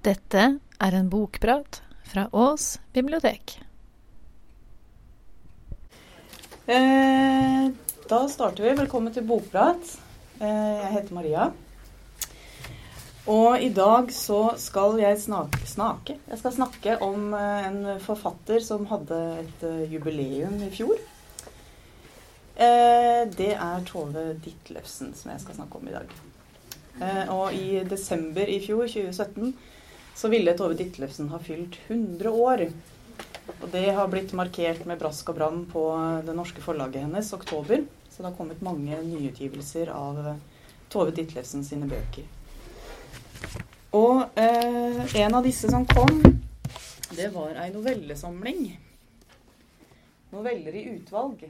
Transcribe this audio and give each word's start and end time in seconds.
Dette 0.00 0.42
er 0.80 0.94
en 0.96 1.08
bokprat 1.12 1.82
fra 2.08 2.22
Ås 2.32 2.78
bibliotek. 2.96 3.58
Eh, 6.64 7.66
da 8.08 8.20
starter 8.32 8.64
vi. 8.64 8.70
Velkommen 8.78 9.12
til 9.12 9.26
Bokprat. 9.28 9.90
Eh, 10.40 10.46
jeg 10.48 10.92
heter 10.94 11.12
Maria. 11.14 11.50
Og 13.28 13.60
i 13.60 13.68
dag 13.76 14.08
så 14.16 14.54
skal 14.56 14.96
jeg 15.02 15.18
snakke, 15.20 15.60
snakke. 15.68 16.16
Jeg 16.30 16.40
skal 16.40 16.54
snakke 16.56 16.94
om 17.04 17.34
eh, 17.36 17.66
en 17.68 18.00
forfatter 18.00 18.64
som 18.64 18.86
hadde 18.88 19.18
et 19.42 19.66
eh, 19.68 19.82
jubileum 19.92 20.62
i 20.64 20.70
fjor. 20.78 20.96
Eh, 22.56 23.26
det 23.36 23.50
er 23.52 23.84
Tove 23.84 24.30
Ditlevsen 24.46 25.12
som 25.12 25.34
jeg 25.34 25.44
skal 25.44 25.60
snakke 25.60 25.76
om 25.76 25.92
i 25.92 25.94
dag. 25.98 26.16
Eh, 27.04 27.28
og 27.36 27.52
i 27.52 27.84
desember 27.84 28.48
i 28.48 28.62
fjor, 28.64 28.88
2017, 28.88 29.52
så 30.20 30.28
ville 30.28 30.52
Tove 30.52 30.74
Ditlevsen 30.74 31.28
ha 31.28 31.38
fylt 31.38 31.78
100 31.86 32.30
år. 32.30 32.66
Og 33.60 33.68
det 33.72 33.86
har 33.96 34.08
blitt 34.12 34.34
markert 34.36 34.82
med 34.84 34.98
brask 35.00 35.30
og 35.32 35.38
bram 35.38 35.62
på 35.70 35.84
det 36.26 36.34
norske 36.36 36.60
forlaget 36.60 37.06
hennes, 37.06 37.30
Oktober. 37.32 37.86
Så 38.10 38.20
det 38.20 38.28
har 38.28 38.36
kommet 38.36 38.60
mange 38.60 38.98
nyutgivelser 39.00 39.88
av 39.94 40.18
Tove 40.92 41.14
Ditlevsen 41.16 41.64
sine 41.64 41.88
bøker. 41.88 42.26
Og 43.96 44.36
eh, 44.36 45.00
en 45.22 45.38
av 45.38 45.48
disse 45.48 45.70
som 45.72 45.88
kom, 45.88 46.20
det 47.16 47.30
var 47.32 47.56
ei 47.64 47.70
novellesamling. 47.72 48.60
Noveller 50.34 50.76
i 50.76 50.84
utvalg. 50.98 51.46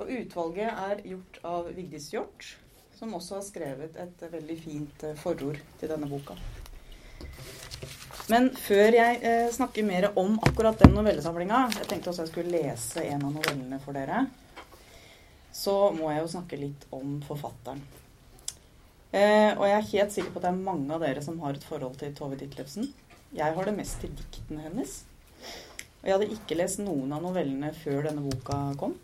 Og 0.00 0.14
utvalget 0.16 0.80
er 0.88 1.04
gjort 1.12 1.42
av 1.44 1.68
Vigdis 1.76 2.08
Hjorth, 2.14 2.56
som 2.96 3.12
også 3.20 3.36
har 3.36 3.46
skrevet 3.52 4.00
et 4.00 4.26
veldig 4.32 4.58
fint 4.64 5.06
eh, 5.10 5.14
forord 5.20 5.60
til 5.76 5.92
denne 5.92 6.08
boka. 6.08 6.40
Men 8.30 8.50
før 8.54 8.94
jeg 8.94 9.18
eh, 9.26 9.48
snakker 9.50 9.86
mer 9.86 10.10
om 10.20 10.36
akkurat 10.46 10.78
den 10.78 10.92
novellesamlinga 10.94 11.64
Jeg 11.80 11.88
tenkte 11.90 12.12
også 12.12 12.26
jeg 12.26 12.30
skulle 12.30 12.52
lese 12.54 13.02
en 13.08 13.24
av 13.26 13.32
novellene 13.34 13.80
for 13.82 13.96
dere. 13.96 14.26
Så 15.50 15.74
må 15.96 16.12
jeg 16.12 16.22
jo 16.22 16.30
snakke 16.36 16.58
litt 16.60 16.86
om 16.94 17.18
forfatteren. 17.26 17.82
Eh, 19.10 19.50
og 19.56 19.64
jeg 19.66 19.76
er 19.76 19.88
helt 19.90 20.14
sikker 20.14 20.30
på 20.30 20.38
at 20.38 20.46
det 20.46 20.52
er 20.52 20.66
mange 20.68 20.94
av 20.94 21.02
dere 21.02 21.22
som 21.24 21.40
har 21.42 21.58
et 21.58 21.66
forhold 21.66 21.96
til 21.98 22.12
Tove 22.14 22.38
Ditlevsen. 22.38 22.92
Jeg 23.34 23.56
har 23.56 23.66
det 23.66 23.74
mest 23.74 23.98
til 24.02 24.12
diktene 24.14 24.62
hennes. 24.68 25.00
Og 26.00 26.06
jeg 26.06 26.14
hadde 26.14 26.34
ikke 26.36 26.58
lest 26.60 26.82
noen 26.84 27.10
av 27.16 27.24
novellene 27.24 27.72
før 27.74 28.06
denne 28.06 28.22
boka 28.22 28.60
kom. 28.78 28.94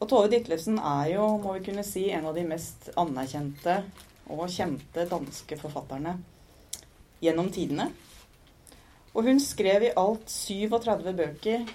Og 0.00 0.06
Tove 0.08 0.30
Ditlevsen 0.32 0.78
er 0.78 1.16
jo, 1.16 1.26
må 1.42 1.56
vi 1.58 1.64
kunne 1.66 1.84
si, 1.84 2.06
en 2.14 2.30
av 2.30 2.38
de 2.38 2.46
mest 2.46 2.92
anerkjente 3.00 3.80
og 4.30 4.46
kjente 4.52 5.06
danske 5.10 5.58
forfatterne 5.60 6.16
gjennom 7.20 7.50
tidene. 7.52 7.90
Og 9.10 9.26
hun 9.26 9.40
skrev 9.42 9.88
i 9.88 9.94
alt 9.98 10.30
37 10.30 11.12
bøker. 11.18 11.66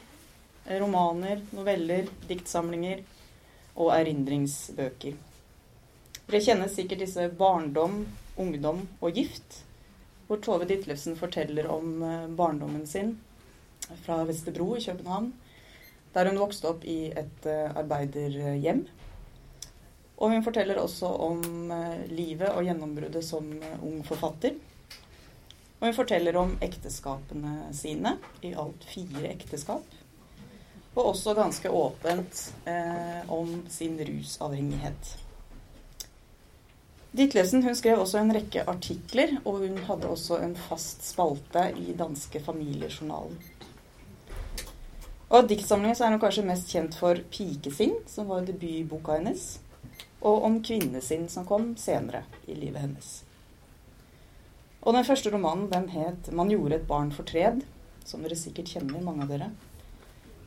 Romaner, 0.66 1.44
noveller, 1.54 2.08
diktsamlinger 2.26 3.04
og 3.76 3.92
erindringsbøker. 3.94 5.18
Dere 6.26 6.42
kjenner 6.42 6.72
sikkert 6.74 7.04
disse 7.04 7.28
'Barndom, 7.30 8.06
ungdom 8.42 8.88
og 9.02 9.12
gift', 9.14 9.62
hvor 10.26 10.40
Tove 10.42 10.66
Ditlevsen 10.66 11.16
forteller 11.16 11.68
om 11.70 12.02
eh, 12.04 12.28
barndommen 12.34 12.88
sin 12.88 13.20
fra 14.06 14.24
Vesterbro 14.26 14.76
i 14.76 14.82
København, 14.82 15.34
der 16.16 16.30
hun 16.30 16.40
vokste 16.40 16.72
opp 16.72 16.84
i 16.84 17.12
et 17.12 17.46
eh, 17.46 17.78
arbeiderhjem. 17.78 18.88
Og 20.16 20.32
hun 20.32 20.44
forteller 20.44 20.80
også 20.80 21.10
om 21.28 21.44
eh, 21.76 22.06
livet 22.12 22.54
og 22.54 22.64
gjennombruddet 22.64 23.24
som 23.26 23.50
ung 23.84 24.00
forfatter. 24.08 24.56
Og 25.80 25.90
hun 25.90 25.98
forteller 25.98 26.38
om 26.40 26.56
ekteskapene 26.64 27.68
sine, 27.76 28.16
i 28.42 28.54
alt 28.56 28.88
fire 28.88 29.28
ekteskap. 29.34 29.98
Og 30.96 31.12
også 31.12 31.36
ganske 31.36 31.70
åpent 31.70 32.46
eh, 32.72 33.28
om 33.28 33.58
sin 33.70 34.00
rusavhengighet. 34.00 35.18
Ditlevsen 37.16 37.64
hun 37.64 37.76
skrev 37.76 38.00
også 38.00 38.20
en 38.20 38.34
rekke 38.36 38.64
artikler, 38.68 39.38
og 39.44 39.62
hun 39.64 39.78
hadde 39.88 40.08
også 40.12 40.40
en 40.44 40.56
fast 40.56 41.04
spalte 41.08 41.70
i 41.80 41.94
danske 41.96 42.42
Familiejournalen. 42.44 43.38
Og 45.26 45.38
Av 45.42 45.48
diktsamlingen 45.50 45.96
er 45.96 46.12
hun 46.14 46.22
kanskje 46.22 46.48
mest 46.48 46.72
kjent 46.72 46.96
for 46.96 47.20
'Pikesinn', 47.32 48.04
som 48.08 48.28
var 48.32 48.44
debutboka 48.48 49.16
hennes, 49.18 49.60
og 50.26 50.44
om 50.44 50.58
'Kvinnesinn', 50.64 51.30
som 51.30 51.46
kom 51.46 51.76
senere 51.78 52.24
i 52.48 52.56
livet 52.58 52.82
hennes. 52.82 53.24
Og 54.82 54.94
den 54.94 55.06
første 55.06 55.32
romanen 55.34 55.70
den 55.70 55.90
het 55.90 56.32
'Man 56.32 56.50
gjorde 56.50 56.76
et 56.76 56.88
barn 56.88 57.12
fortred', 57.12 57.62
som 58.06 58.22
dere 58.22 58.36
sikkert 58.36 58.70
kjenner, 58.70 59.02
mange 59.02 59.24
av 59.24 59.30
dere. 59.30 59.52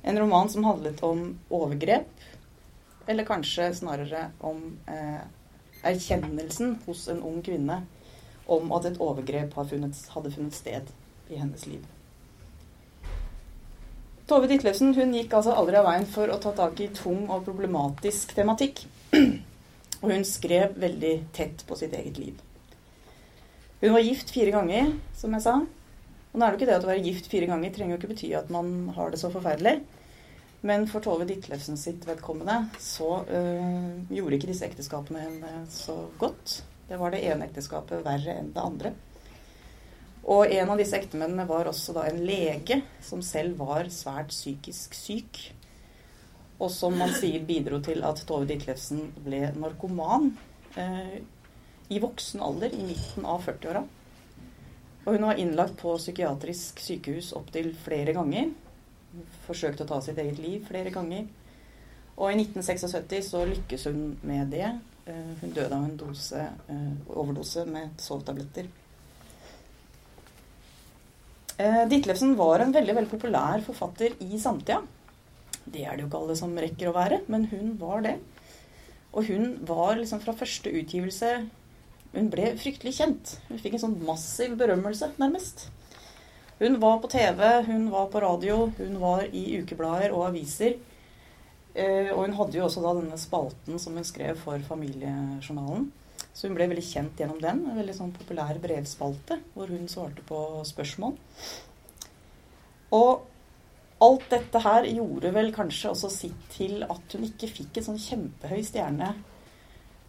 En 0.04 0.18
roman 0.18 0.48
som 0.48 0.64
handlet 0.64 1.02
om 1.02 1.38
overgrep, 1.50 2.08
eller 3.06 3.24
kanskje 3.24 3.74
snarere 3.74 4.30
om 4.40 4.78
eh, 4.86 5.20
erkjennelsen 5.82 6.78
hos 6.86 7.08
en 7.08 7.22
ung 7.22 7.42
kvinne 7.42 7.82
om 8.46 8.72
at 8.72 8.84
et 8.84 9.00
overgrep 9.00 9.54
hadde 9.54 10.30
funnet 10.30 10.54
sted 10.54 10.90
i 11.30 11.36
hennes 11.36 11.66
liv. 11.66 11.84
Tove 14.28 14.46
Ditlevsen 14.46 14.94
hun 14.94 15.14
gikk 15.14 15.32
altså 15.32 15.54
aldri 15.56 15.76
av 15.76 15.86
veien 15.88 16.06
for 16.06 16.28
å 16.28 16.36
ta 16.36 16.52
tak 16.52 16.80
i 16.80 16.88
tung 16.92 17.30
og 17.30 17.46
problematisk 17.46 18.34
tematikk. 18.36 18.84
Og 20.02 20.12
hun 20.12 20.24
skrev 20.26 20.76
veldig 20.78 21.14
tett 21.34 21.64
på 21.66 21.78
sitt 21.78 21.94
eget 21.98 22.20
liv. 22.20 22.38
Hun 23.80 23.94
var 23.94 24.02
gift 24.02 24.30
fire 24.34 24.54
ganger, 24.54 24.92
som 25.14 25.34
jeg 25.34 25.44
sa. 25.44 25.58
Og 26.28 26.38
nå 26.38 26.44
er 26.44 26.54
det 26.54 26.60
ikke 26.60 26.70
det 26.70 26.76
at 26.78 26.86
å 26.86 26.90
være 26.90 27.06
gift 27.06 27.30
fire 27.30 27.48
ganger 27.50 27.72
trenger 27.74 27.94
jo 27.94 28.00
ikke 28.00 28.12
bety 28.12 28.32
at 28.36 28.50
man 28.52 28.90
har 28.96 29.10
det 29.14 29.20
så 29.22 29.30
forferdelig. 29.32 29.78
Men 30.66 30.88
for 30.90 31.02
Tove 31.02 31.26
Ditlevsen 31.26 31.78
sitt 31.78 32.02
vedkommende 32.06 32.64
så 32.82 33.20
øh, 33.22 33.92
gjorde 34.10 34.38
ikke 34.38 34.50
disse 34.50 34.66
ekteskapene 34.66 35.22
henne 35.22 35.52
så 35.70 36.00
godt. 36.18 36.62
Det 36.88 36.98
var 36.98 37.14
det 37.14 37.22
ene 37.28 37.46
ekteskapet 37.46 38.02
verre 38.06 38.34
enn 38.40 38.50
det 38.54 38.64
andre. 38.64 38.94
Og 40.28 40.50
en 40.50 40.72
av 40.72 40.80
disse 40.80 40.98
ektemennene 40.98 41.46
var 41.48 41.70
også 41.70 41.94
da 41.96 42.08
en 42.08 42.18
lege 42.26 42.82
som 43.04 43.22
selv 43.24 43.60
var 43.62 43.88
svært 43.94 44.34
psykisk 44.34 44.96
syk. 44.98 45.40
Og 46.58 46.70
som 46.74 46.96
man 46.98 47.12
sier 47.14 47.44
bidro 47.46 47.78
til 47.84 48.02
at 48.06 48.24
Tove 48.26 48.48
Ditlevsen 48.48 49.12
ble 49.22 49.44
narkoman 49.54 50.32
eh, 50.74 51.20
i 51.88 52.00
voksen 52.02 52.42
alder, 52.42 52.74
i 52.74 52.82
midten 52.82 53.26
av 53.28 53.44
40-åra. 53.46 53.84
Og 55.06 55.14
hun 55.14 55.24
var 55.24 55.38
innlagt 55.40 55.78
på 55.80 55.94
psykiatrisk 55.96 56.82
sykehus 56.82 57.30
opptil 57.38 57.70
flere 57.84 58.12
ganger. 58.16 58.50
Forsøkte 59.46 59.86
å 59.86 59.92
ta 59.94 60.00
sitt 60.04 60.18
eget 60.20 60.42
liv 60.42 60.66
flere 60.68 60.92
ganger. 60.92 61.30
Og 62.18 62.32
i 62.32 62.40
1976 62.42 63.30
så 63.30 63.44
lykkes 63.46 63.86
hun 63.88 64.02
med 64.26 64.50
det. 64.52 64.66
Eh, 65.08 65.32
hun 65.40 65.54
døde 65.54 65.72
av 65.72 65.86
en 65.86 65.96
dose, 65.96 66.42
eh, 66.68 66.92
overdose 67.14 67.64
med 67.66 67.94
sovetabletter. 68.02 68.66
Eh, 71.56 71.88
Ditlevsen 71.88 72.36
var 72.36 72.60
en 72.60 72.72
veldig 72.72 72.94
veldig 72.94 73.10
populær 73.10 73.62
forfatter 73.64 74.18
i 74.22 74.38
samtida. 74.38 74.82
Det 75.72 75.84
er 75.84 75.96
det 75.96 76.04
jo 76.04 76.08
ikke 76.10 76.20
alle 76.22 76.36
som 76.38 76.56
rekker 76.56 76.90
å 76.90 76.96
være, 76.96 77.22
men 77.32 77.48
hun 77.52 77.74
var 77.80 78.04
det. 78.06 78.16
Og 79.12 79.28
hun 79.28 79.54
var 79.66 79.96
liksom 79.98 80.20
fra 80.20 80.36
første 80.36 80.68
utgivelse 80.68 81.30
Hun 82.12 82.28
ble 82.32 82.54
fryktelig 82.56 82.94
kjent. 82.96 83.34
Hun 83.50 83.58
fikk 83.60 83.74
en 83.76 83.82
sånn 83.82 83.98
massiv 84.08 84.54
berømmelse, 84.56 85.10
nærmest. 85.20 85.66
Hun 86.58 86.78
var 86.80 87.02
på 87.02 87.10
TV, 87.12 87.42
hun 87.66 87.90
var 87.92 88.06
på 88.08 88.22
radio, 88.24 88.70
hun 88.78 88.96
var 89.02 89.26
i 89.28 89.42
ukeblader 89.60 90.14
og 90.16 90.30
aviser. 90.30 90.78
Eh, 91.76 92.08
og 92.14 92.24
hun 92.24 92.34
hadde 92.38 92.56
jo 92.56 92.64
også 92.64 92.82
da 92.82 92.94
denne 92.96 93.20
spalten 93.20 93.76
som 93.78 94.00
hun 94.00 94.08
skrev 94.08 94.40
for 94.40 94.64
Familiejournalen. 94.70 95.90
Så 96.32 96.48
hun 96.48 96.56
ble 96.56 96.70
veldig 96.70 96.86
kjent 96.86 97.20
gjennom 97.20 97.38
den. 97.44 97.60
En 97.68 97.78
veldig 97.78 97.98
sånn 98.00 98.14
populær 98.16 98.58
brevspalte 98.62 99.38
hvor 99.52 99.70
hun 99.70 99.84
svarte 99.92 100.24
på 100.26 100.40
spørsmål. 100.66 101.14
Og 102.96 103.27
alt 104.04 104.28
dette 104.30 104.60
her 104.62 104.86
gjorde 104.86 105.32
vel 105.34 105.50
kanskje 105.54 105.90
også 105.90 106.10
sitt 106.12 106.44
til 106.54 106.84
at 106.86 107.14
hun 107.16 107.24
ikke 107.26 107.50
fikk 107.50 107.80
en 107.80 107.88
sånn 107.90 108.02
kjempehøy 108.02 108.60
stjerne 108.66 109.12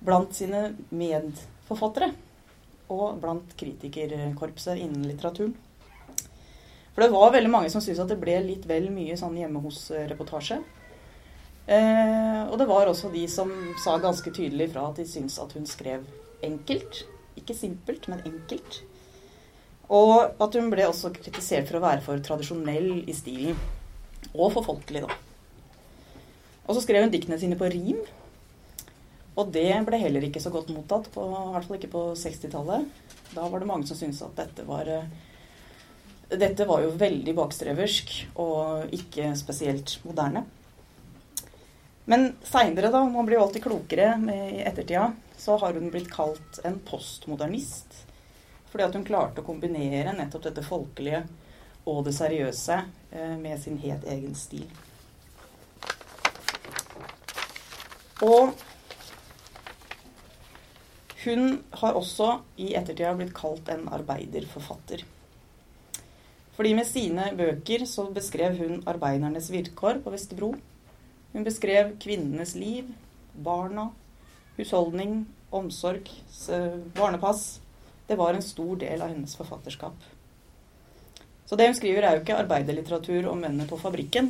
blant 0.06 0.36
sine 0.38 0.70
medforfattere. 0.94 2.12
Og 2.90 3.20
blant 3.22 3.52
kritikerkorpset 3.58 4.80
innen 4.82 5.06
litteraturen. 5.06 5.54
For 6.94 7.06
det 7.06 7.14
var 7.14 7.34
veldig 7.36 7.52
mange 7.54 7.70
som 7.70 7.84
syntes 7.84 8.02
at 8.02 8.10
det 8.12 8.18
ble 8.22 8.40
litt 8.44 8.66
vel 8.70 8.90
mye 8.94 9.18
sånn 9.18 9.38
hjemme 9.38 9.62
hos-reportasje. 9.62 10.58
Eh, 11.70 12.42
og 12.50 12.56
det 12.58 12.66
var 12.70 12.90
også 12.90 13.12
de 13.14 13.28
som 13.30 13.52
sa 13.78 14.00
ganske 14.02 14.34
tydelig 14.34 14.72
fra 14.74 14.88
at 14.90 14.98
de 14.98 15.06
syntes 15.06 15.38
at 15.42 15.54
hun 15.54 15.70
skrev 15.70 16.08
enkelt. 16.46 17.04
Ikke 17.38 17.54
simpelt, 17.54 18.10
men 18.10 18.26
enkelt. 18.26 18.82
Og 19.94 20.42
at 20.42 20.58
hun 20.58 20.70
ble 20.74 20.90
også 20.90 21.14
kritisert 21.14 21.70
for 21.70 21.78
å 21.78 21.86
være 21.86 22.04
for 22.06 22.26
tradisjonell 22.26 23.04
i 23.06 23.16
stilen. 23.18 23.58
Og 24.34 24.52
for 24.54 24.66
folkelig, 24.66 25.04
da. 25.06 25.18
Og 26.70 26.78
så 26.78 26.84
skrev 26.84 27.06
hun 27.06 27.14
diktene 27.14 27.40
sine 27.42 27.58
på 27.58 27.70
rim. 27.74 28.02
Og 29.40 29.50
det 29.56 29.72
ble 29.88 30.02
heller 30.02 30.26
ikke 30.28 30.42
så 30.44 30.52
godt 30.54 30.70
mottatt, 30.74 31.08
på, 31.14 31.24
i 31.24 31.54
hvert 31.56 31.66
fall 31.66 31.80
ikke 31.80 31.94
på 31.94 32.04
60-tallet. 32.20 32.86
Da 33.34 33.48
var 33.48 33.62
det 33.62 33.70
mange 33.70 33.88
som 33.90 33.98
syntes 33.98 34.22
at 34.26 34.38
dette 34.38 34.66
var 34.68 34.90
eh, 34.90 35.10
Dette 36.30 36.66
var 36.70 36.84
jo 36.84 36.92
veldig 36.94 37.34
bakstreversk 37.34 38.12
og 38.38 38.92
ikke 38.94 39.32
spesielt 39.38 39.96
moderne. 40.06 40.44
Men 42.10 42.36
seinere, 42.46 42.92
da, 42.94 43.02
man 43.10 43.26
blir 43.26 43.40
jo 43.40 43.48
alltid 43.48 43.64
klokere 43.66 44.12
i 44.30 44.62
ettertida, 44.62 45.08
så 45.38 45.58
har 45.62 45.74
hun 45.74 45.90
blitt 45.90 46.12
kalt 46.14 46.60
en 46.66 46.78
postmodernist. 46.86 48.04
Fordi 48.70 48.86
at 48.86 48.98
hun 48.98 49.08
klarte 49.08 49.42
å 49.42 49.48
kombinere 49.48 50.14
nettopp 50.18 50.46
dette 50.46 50.66
folkelige 50.66 51.24
og 51.90 52.04
det 52.06 52.14
seriøse 52.18 52.78
med 53.12 53.56
sin 53.62 53.78
helt 53.82 54.06
egen 54.08 54.36
stil. 54.38 54.68
Og 58.22 58.52
hun 61.24 61.64
har 61.82 61.98
også 62.00 62.28
i 62.60 62.74
ettertida 62.78 63.14
blitt 63.18 63.34
kalt 63.36 63.70
en 63.72 63.88
arbeiderforfatter. 63.92 65.06
Fordi 66.56 66.74
med 66.76 66.88
sine 66.88 67.30
bøker 67.40 67.86
så 67.88 68.10
beskrev 68.12 68.58
hun 68.60 68.84
arbeidernes 68.88 69.48
vilkår 69.52 70.02
på 70.04 70.12
Vesterbro. 70.12 70.54
Hun 71.32 71.46
beskrev 71.48 71.94
kvinnenes 72.04 72.56
liv, 72.60 72.90
barna, 73.34 73.90
husholdning, 74.58 75.22
omsorg, 75.56 76.12
barnepass. 76.98 77.62
Det 78.10 78.18
var 78.20 78.36
en 78.36 78.44
stor 78.44 78.76
del 78.82 79.02
av 79.02 79.14
hennes 79.14 79.36
forfatterskap. 79.40 79.96
Så 81.50 81.58
det 81.58 81.66
hun 81.66 81.74
skriver, 81.74 82.06
er 82.06 82.14
jo 82.14 82.22
ikke 82.22 82.38
arbeiderlitteratur 82.38 83.26
om 83.32 83.40
mennene 83.42 83.66
på 83.66 83.80
fabrikken, 83.82 84.28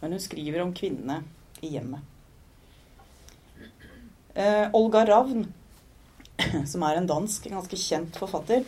men 0.00 0.14
hun 0.14 0.22
skriver 0.22 0.62
om 0.62 0.70
kvinnene 0.72 1.18
i 1.60 1.74
hjemmet. 1.74 2.00
Eh, 4.32 4.64
Olga 4.72 5.02
Ravn, 5.04 5.44
som 6.72 6.86
er 6.88 6.96
en 6.96 7.10
dansk, 7.10 7.50
ganske 7.52 7.76
kjent 7.76 8.16
forfatter, 8.16 8.64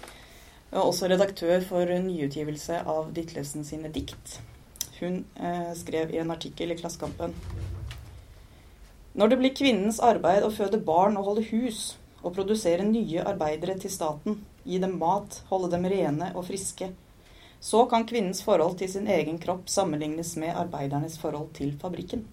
og 0.74 0.90
også 0.90 1.08
redaktør 1.08 1.64
for 1.64 1.88
nyutgivelse 2.04 2.82
av 2.84 3.14
Ditlevsen 3.16 3.64
sine 3.64 3.88
dikt. 3.94 4.36
Hun 5.00 5.22
eh, 5.40 5.72
skrev 5.78 6.12
i 6.12 6.20
en 6.20 6.36
artikkel 6.36 6.74
i 6.74 6.76
Klassekampen 6.76 7.32
Når 9.16 9.30
det 9.32 9.38
blir 9.40 9.56
kvinnens 9.56 10.02
arbeid 10.04 10.44
å 10.44 10.52
føde 10.52 10.84
barn 10.84 11.16
og 11.16 11.30
holde 11.30 11.48
hus, 11.48 11.94
og 12.20 12.34
produsere 12.36 12.84
nye 12.84 13.24
arbeidere 13.24 13.80
til 13.80 13.94
staten, 13.94 14.42
gi 14.68 14.76
dem 14.82 14.98
mat, 15.00 15.40
holde 15.48 15.72
dem 15.72 15.88
rene 15.88 16.34
og 16.34 16.44
friske, 16.50 16.90
så 17.60 17.84
kan 17.86 18.06
kvinnens 18.08 18.42
forhold 18.42 18.78
til 18.80 18.88
sin 18.88 19.08
egen 19.08 19.38
kropp 19.38 19.68
sammenlignes 19.68 20.32
med 20.40 20.56
arbeidernes 20.56 21.18
forhold 21.20 21.52
til 21.56 21.74
fabrikken. 21.80 22.24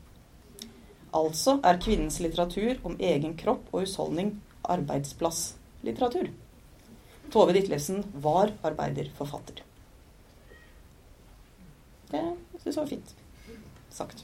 Altså 1.16 1.58
er 1.68 1.82
kvinnens 1.84 2.20
litteratur 2.24 2.80
om 2.88 2.96
egen 3.00 3.36
kropp 3.40 3.68
og 3.74 3.84
husholdning 3.84 4.38
arbeidsplasslitteratur. 4.68 6.32
Tove 7.32 7.56
Ditlevsen 7.56 8.04
var 8.24 8.54
arbeiderforfatter. 8.64 9.64
Det 12.08 12.24
syns 12.62 12.76
jeg 12.76 12.82
var 12.82 12.92
fint 12.92 13.16
sagt. 13.92 14.24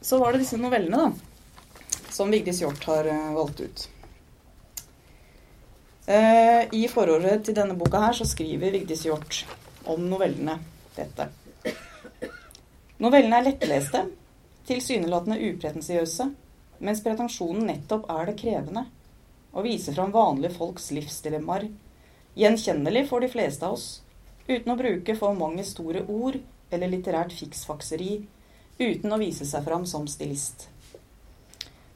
Så 0.00 0.18
var 0.18 0.32
det 0.32 0.40
disse 0.40 0.56
novellene, 0.56 0.96
da, 0.96 1.96
som 2.10 2.32
Vigdis 2.32 2.62
Hjorth 2.62 2.88
har 2.88 3.04
eh, 3.10 3.32
valgt 3.36 3.60
ut. 3.60 3.88
Eh, 6.10 6.66
I 6.74 6.88
forordet 6.90 7.44
til 7.46 7.54
denne 7.54 7.76
boka 7.78 8.00
her 8.02 8.16
så 8.18 8.24
skriver 8.26 8.72
Vigdis 8.74 9.04
Hjorth 9.06 9.44
om 9.92 10.08
novellene 10.10 10.56
dette. 10.96 11.28
Novellene 12.98 13.38
er 13.38 13.46
lettleste, 13.46 14.00
tilsynelatende 14.66 15.38
upretensiøse, 15.52 16.26
mens 16.82 17.02
pretensjonen 17.04 17.68
nettopp 17.70 18.10
er 18.10 18.26
det 18.26 18.34
krevende 18.40 18.88
Å 19.54 19.62
vise 19.62 19.94
fram 19.94 20.10
vanlige 20.14 20.56
folks 20.56 20.90
livsdilemmaer, 20.96 21.68
gjenkjennelig 22.38 23.04
for 23.06 23.22
de 23.22 23.30
fleste 23.30 23.66
av 23.66 23.78
oss, 23.78 23.86
uten 24.48 24.74
å 24.74 24.78
bruke 24.82 25.14
for 25.18 25.38
mange 25.38 25.62
store 25.68 26.02
ord 26.10 26.40
eller 26.74 26.90
litterært 26.90 27.34
fiksfakseri, 27.38 28.16
uten 28.82 29.14
å 29.14 29.22
vise 29.22 29.46
seg 29.46 29.62
fram 29.66 29.86
som 29.86 30.10
stilist. 30.10 30.66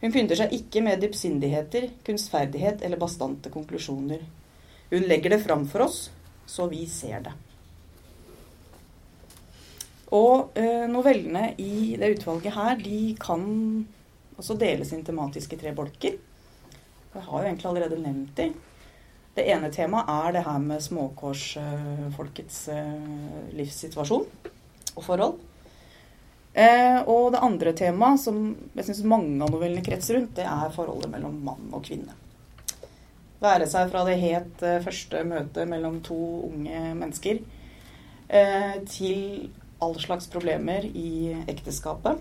Hun 0.05 0.13
pynter 0.13 0.37
seg 0.37 0.53
ikke 0.53 0.83
med 0.85 1.01
dypsindigheter, 1.01 1.87
kunstferdighet 2.05 2.83
eller 2.85 3.01
bastante 3.01 3.49
konklusjoner. 3.49 4.21
Hun 4.91 5.07
legger 5.09 5.33
det 5.33 5.39
fram 5.47 5.65
for 5.65 5.87
oss, 5.87 6.11
så 6.45 6.67
vi 6.69 6.83
ser 6.93 7.23
det. 7.25 7.33
Og 10.13 10.53
eh, 10.61 10.85
novellene 10.93 11.55
i 11.57 11.97
det 11.97 12.11
utvalget 12.19 12.53
her, 12.53 12.77
de 12.85 13.15
kan 13.17 13.47
også 14.37 14.59
deles 14.61 14.93
inn 14.93 15.07
tematisk 15.07 15.57
i 15.57 15.61
tre 15.63 15.73
bolker. 15.73 16.21
Jeg 17.15 17.25
har 17.25 17.41
jo 17.41 17.49
egentlig 17.49 17.71
allerede 17.71 18.03
nevnt 18.05 18.37
de. 18.37 18.51
Det 19.35 19.49
ene 19.57 19.73
temaet 19.73 20.13
er 20.13 20.37
det 20.37 20.45
her 20.45 20.61
med 20.69 20.85
småkårsfolkets 20.85 22.61
eh, 22.77 23.51
livssituasjon 23.57 24.29
og 24.93 25.03
forhold. 25.09 25.41
Eh, 26.55 27.01
og 27.11 27.33
det 27.35 27.43
andre 27.43 27.73
temaet, 27.75 28.23
som 28.23 28.45
jeg 28.77 28.87
syns 28.87 29.03
mange 29.11 29.43
av 29.43 29.51
novellene 29.51 29.83
kretser 29.85 30.19
rundt, 30.19 30.37
det 30.39 30.47
er 30.47 30.75
forholdet 30.75 31.11
mellom 31.11 31.41
mann 31.47 31.73
og 31.75 31.83
kvinne. 31.87 32.15
Være 33.43 33.67
seg 33.69 33.91
fra 33.91 34.05
det 34.07 34.21
helt 34.23 34.63
eh, 34.63 34.81
første 34.85 35.25
møtet 35.27 35.69
mellom 35.71 35.99
to 36.07 36.21
unge 36.51 36.87
mennesker 37.03 37.45
til 38.89 39.51
all 39.85 39.93
slags 40.01 40.25
problemer 40.33 40.87
i 40.89 41.35
ekteskapet. 41.45 42.17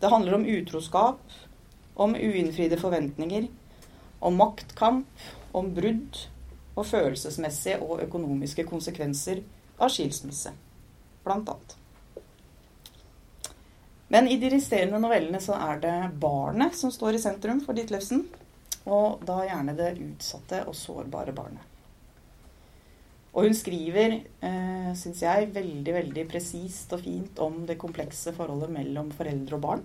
Det 0.00 0.10
handler 0.12 0.36
om 0.38 0.46
utroskap, 0.46 1.34
om 1.98 2.14
uinnfridde 2.14 2.78
forventninger, 2.78 3.48
om 4.20 4.38
maktkamp, 4.38 5.08
om 5.52 5.72
brudd 5.74 6.20
og 6.76 6.86
følelsesmessige 6.86 7.80
og 7.80 8.02
økonomiske 8.04 8.66
konsekvenser 8.68 9.40
av 9.80 9.92
skilsmisse, 9.92 10.52
blant 11.24 11.48
annet. 11.52 11.76
Men 14.08 14.28
i 14.28 14.36
de 14.38 14.50
resterende 14.52 15.00
novellene 15.02 15.40
så 15.42 15.56
er 15.58 15.80
det 15.82 15.94
barnet 16.22 16.76
som 16.78 16.92
står 16.94 17.16
i 17.16 17.22
sentrum 17.22 17.62
for 17.64 17.74
Ditlevsen. 17.74 18.22
Og 18.86 19.24
da 19.26 19.40
gjerne 19.48 19.74
det 19.74 19.96
utsatte 19.98 20.62
og 20.70 20.76
sårbare 20.78 21.34
barnet. 21.34 21.72
Og 23.36 23.44
hun 23.44 23.54
skriver, 23.54 24.20
eh, 24.40 24.92
syns 24.96 25.20
jeg, 25.20 25.50
veldig 25.52 25.92
veldig 25.92 26.24
presist 26.30 26.92
og 26.96 27.02
fint 27.04 27.38
om 27.38 27.66
det 27.66 27.76
komplekse 27.76 28.32
forholdet 28.32 28.70
mellom 28.72 29.10
foreldre 29.12 29.58
og 29.58 29.60
barn. 29.60 29.82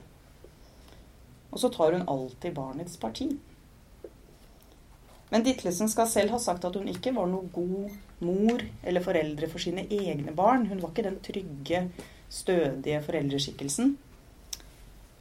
Og 1.51 1.59
så 1.59 1.71
tar 1.73 1.97
hun 1.97 2.07
alltid 2.07 2.53
barnets 2.55 2.95
parti. 2.97 3.27
Men 5.31 5.43
Ditlesen 5.43 5.89
skal 5.89 6.07
selv 6.07 6.31
ha 6.31 6.39
sagt 6.39 6.63
at 6.67 6.75
hun 6.75 6.87
ikke 6.87 7.13
var 7.15 7.27
noe 7.27 7.49
god 7.51 7.91
mor 8.23 8.63
eller 8.83 9.03
foreldre 9.03 9.49
for 9.51 9.59
sine 9.63 9.83
egne 9.87 10.31
barn. 10.35 10.67
Hun 10.67 10.79
var 10.79 10.91
ikke 10.91 11.07
den 11.09 11.19
trygge, 11.23 11.83
stødige 12.29 13.01
foreldreskikkelsen. 13.03 13.97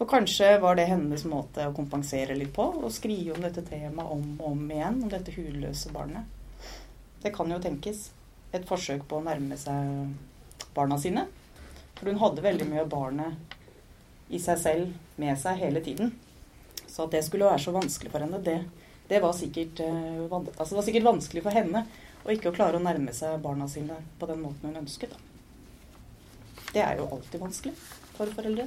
Og 0.00 0.08
kanskje 0.08 0.54
var 0.62 0.78
det 0.78 0.88
hennes 0.88 1.26
måte 1.28 1.66
å 1.68 1.74
kompensere 1.76 2.36
litt 2.36 2.54
på, 2.56 2.64
å 2.64 2.88
skrive 2.92 3.34
om 3.34 3.44
dette 3.44 3.64
temaet 3.66 4.14
om 4.14 4.24
og 4.38 4.46
om 4.54 4.62
igjen, 4.72 5.02
om 5.04 5.12
dette 5.12 5.34
hudløse 5.34 5.92
barnet. 5.92 6.24
Det 7.20 7.34
kan 7.34 7.50
jo 7.52 7.60
tenkes. 7.60 8.08
Et 8.56 8.64
forsøk 8.66 9.04
på 9.06 9.18
å 9.18 9.24
nærme 9.26 9.58
seg 9.60 10.70
barna 10.74 10.96
sine. 10.98 11.26
For 11.98 12.08
hun 12.08 12.20
hadde 12.22 12.44
veldig 12.46 12.66
mye 12.70 12.84
av 12.86 12.88
barnet 12.90 13.56
i 14.32 14.40
seg 14.40 14.58
selv 14.62 15.18
med 15.20 15.36
seg 15.38 15.60
hele 15.60 15.82
tiden. 15.84 16.14
Så 16.86 17.04
at 17.04 17.12
det 17.12 17.20
skulle 17.26 17.50
være 17.50 17.60
så 17.62 17.74
vanskelig 17.74 18.12
for 18.12 18.24
henne, 18.24 18.40
det, 18.42 18.56
det, 19.10 19.20
var, 19.22 19.34
sikkert, 19.36 19.82
uh, 19.84 20.32
altså 20.32 20.72
det 20.72 20.78
var 20.80 20.86
sikkert 20.88 21.10
vanskelig 21.10 21.44
for 21.44 21.54
henne 21.54 21.84
å 22.24 22.32
ikke 22.32 22.50
å 22.50 22.56
klare 22.56 22.80
å 22.80 22.82
nærme 22.82 23.12
seg 23.16 23.36
barna 23.44 23.68
sine 23.68 24.00
på 24.18 24.28
den 24.30 24.40
måten 24.42 24.70
hun 24.70 24.80
ønsket. 24.80 25.12
Da. 25.12 25.20
Det 26.72 26.86
er 26.86 26.96
jo 27.02 27.10
alltid 27.12 27.44
vanskelig 27.44 27.76
for 28.16 28.32
foreldre. 28.32 28.66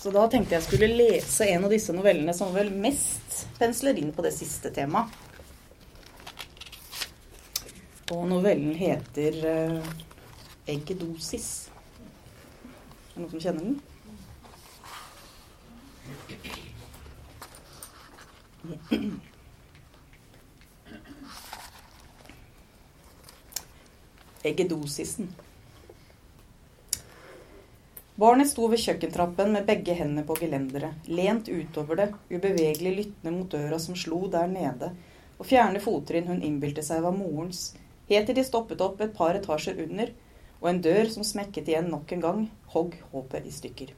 Så 0.00 0.08
da 0.10 0.22
tenkte 0.32 0.54
jeg 0.56 0.64
skulle 0.64 0.86
lese 0.88 1.44
en 1.52 1.66
av 1.66 1.72
disse 1.74 1.92
novellene 1.92 2.32
som 2.32 2.54
vel 2.54 2.70
mest 2.72 3.42
pensler 3.58 3.98
inn 4.00 4.14
på 4.16 4.24
det 4.24 4.32
siste 4.32 4.72
temaet. 4.72 5.12
Og 8.10 8.24
novellen 8.26 8.72
heter 8.74 9.36
uh, 9.44 9.84
'Eggedosis'. 10.66 11.68
Er 11.68 13.14
det 13.14 13.20
noen 13.20 13.30
som 13.30 13.40
kjenner 13.44 13.62
den? 13.68 13.76
Eggedosisen. 24.44 25.34
Barnet 28.20 28.50
sto 28.50 28.66
ved 28.68 28.82
kjøkkentrappen 28.82 29.54
med 29.54 29.64
begge 29.64 29.94
hendene 29.96 30.26
på 30.28 30.34
gelenderet, 30.36 31.06
lent 31.08 31.46
utover 31.48 31.96
det, 31.96 32.08
ubevegelig 32.28 32.90
lyttende 32.98 33.32
mot 33.32 33.48
døra 33.48 33.78
som 33.80 33.96
slo 33.96 34.26
der 34.28 34.50
nede, 34.50 34.90
og 35.38 35.48
fjerne 35.48 35.80
fottrinn 35.80 36.28
hun 36.28 36.42
innbilte 36.44 36.84
seg 36.84 37.00
var 37.06 37.16
morens, 37.16 37.70
helt 38.12 38.28
til 38.28 38.36
de 38.36 38.44
stoppet 38.44 38.84
opp 38.84 39.00
et 39.00 39.16
par 39.16 39.40
etasjer 39.40 39.80
under, 39.86 40.12
og 40.60 40.68
en 40.68 40.82
dør 40.84 41.08
som 41.14 41.24
smekket 41.24 41.72
igjen 41.72 41.88
nok 41.88 42.12
en 42.12 42.26
gang, 42.26 42.44
hogg 42.74 43.00
håpet 43.14 43.48
i 43.48 43.56
stykker. 43.56 43.96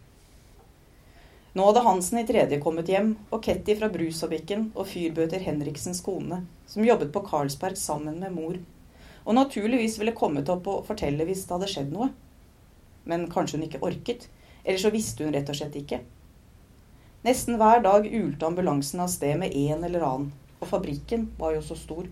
Nå 1.59 1.67
hadde 1.73 1.87
Hansen 1.91 2.23
i 2.23 2.26
tredje 2.29 2.62
kommet 2.62 2.95
hjem, 2.95 3.17
og 3.35 3.43
Ketty 3.43 3.75
fra 3.81 3.91
Brusabikken 3.91 4.69
og 4.76 4.87
fyrbøter 4.93 5.43
Henriksens 5.43 5.99
kone, 6.07 6.45
som 6.71 6.87
jobbet 6.87 7.11
på 7.11 7.26
Carlsberg 7.26 7.75
sammen 7.75 8.23
med 8.23 8.38
mor, 8.38 8.55
og 9.26 9.35
naturligvis 9.35 9.99
ville 9.99 10.14
kommet 10.14 10.55
opp 10.55 10.71
og 10.71 10.85
fortelle 10.87 11.26
hvis 11.26 11.43
det 11.49 11.59
hadde 11.59 11.75
skjedd 11.75 11.97
noe. 11.97 12.14
Men 13.05 13.29
kanskje 13.31 13.59
hun 13.59 13.67
ikke 13.67 13.83
orket, 13.83 14.29
eller 14.65 14.79
så 14.79 14.93
visste 14.95 15.25
hun 15.25 15.35
rett 15.35 15.51
og 15.51 15.59
slett 15.59 15.79
ikke. 15.79 16.01
Nesten 17.23 17.59
hver 17.59 17.83
dag 17.83 18.07
ulte 18.07 18.47
ambulansen 18.47 19.03
av 19.03 19.11
sted 19.11 19.39
med 19.39 19.55
en 19.55 19.85
eller 19.87 20.07
annen, 20.07 20.33
og 20.61 20.71
fabrikken 20.71 21.29
var 21.39 21.57
jo 21.57 21.63
så 21.67 21.77
stor. 21.79 22.07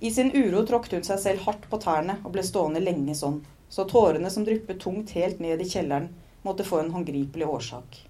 I 0.00 0.10
sin 0.12 0.32
uro 0.34 0.62
tråkket 0.68 0.98
hun 0.98 1.06
seg 1.08 1.20
selv 1.22 1.44
hardt 1.46 1.64
på 1.70 1.80
tærne 1.80 2.18
og 2.22 2.34
ble 2.34 2.44
stående 2.44 2.82
lenge 2.84 3.14
sånn, 3.16 3.38
så 3.68 3.86
tårene 3.88 4.30
som 4.30 4.44
dryppet 4.44 4.80
tungt 4.82 5.14
helt 5.16 5.40
ned 5.40 5.62
i 5.62 5.68
kjelleren, 5.68 6.10
måtte 6.44 6.64
få 6.64 6.82
en 6.82 6.92
håndgripelig 6.94 7.48
årsak. 7.48 8.02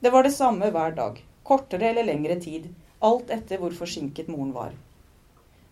Det 0.00 0.12
var 0.14 0.22
det 0.22 0.36
samme 0.36 0.68
hver 0.70 0.92
dag, 0.94 1.16
kortere 1.42 1.88
eller 1.88 2.06
lengre 2.06 2.36
tid, 2.40 2.68
alt 3.00 3.32
etter 3.34 3.58
hvor 3.58 3.72
forsinket 3.74 4.28
moren 4.28 4.52
var. 4.54 4.76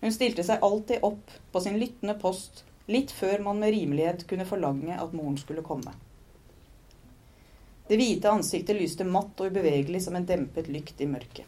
Hun 0.00 0.12
stilte 0.14 0.42
seg 0.46 0.64
alltid 0.64 1.04
opp 1.06 1.36
på 1.52 1.62
sin 1.62 1.78
lyttende 1.78 2.16
post 2.18 2.64
litt 2.86 3.10
før 3.10 3.38
man 3.44 3.58
med 3.58 3.74
rimelighet 3.74 4.26
kunne 4.30 4.46
forlange 4.46 4.98
at 4.98 5.12
moren 5.12 5.38
skulle 5.38 5.64
komme. 5.66 5.92
Det 7.88 7.96
hvite 7.96 8.30
ansiktet 8.30 8.78
lyste 8.78 9.04
matt 9.06 9.40
og 9.40 9.52
ubevegelig 9.52 10.02
som 10.02 10.16
en 10.18 10.26
dempet 10.26 10.68
lykt 10.68 11.00
i 11.00 11.06
mørket. 11.06 11.46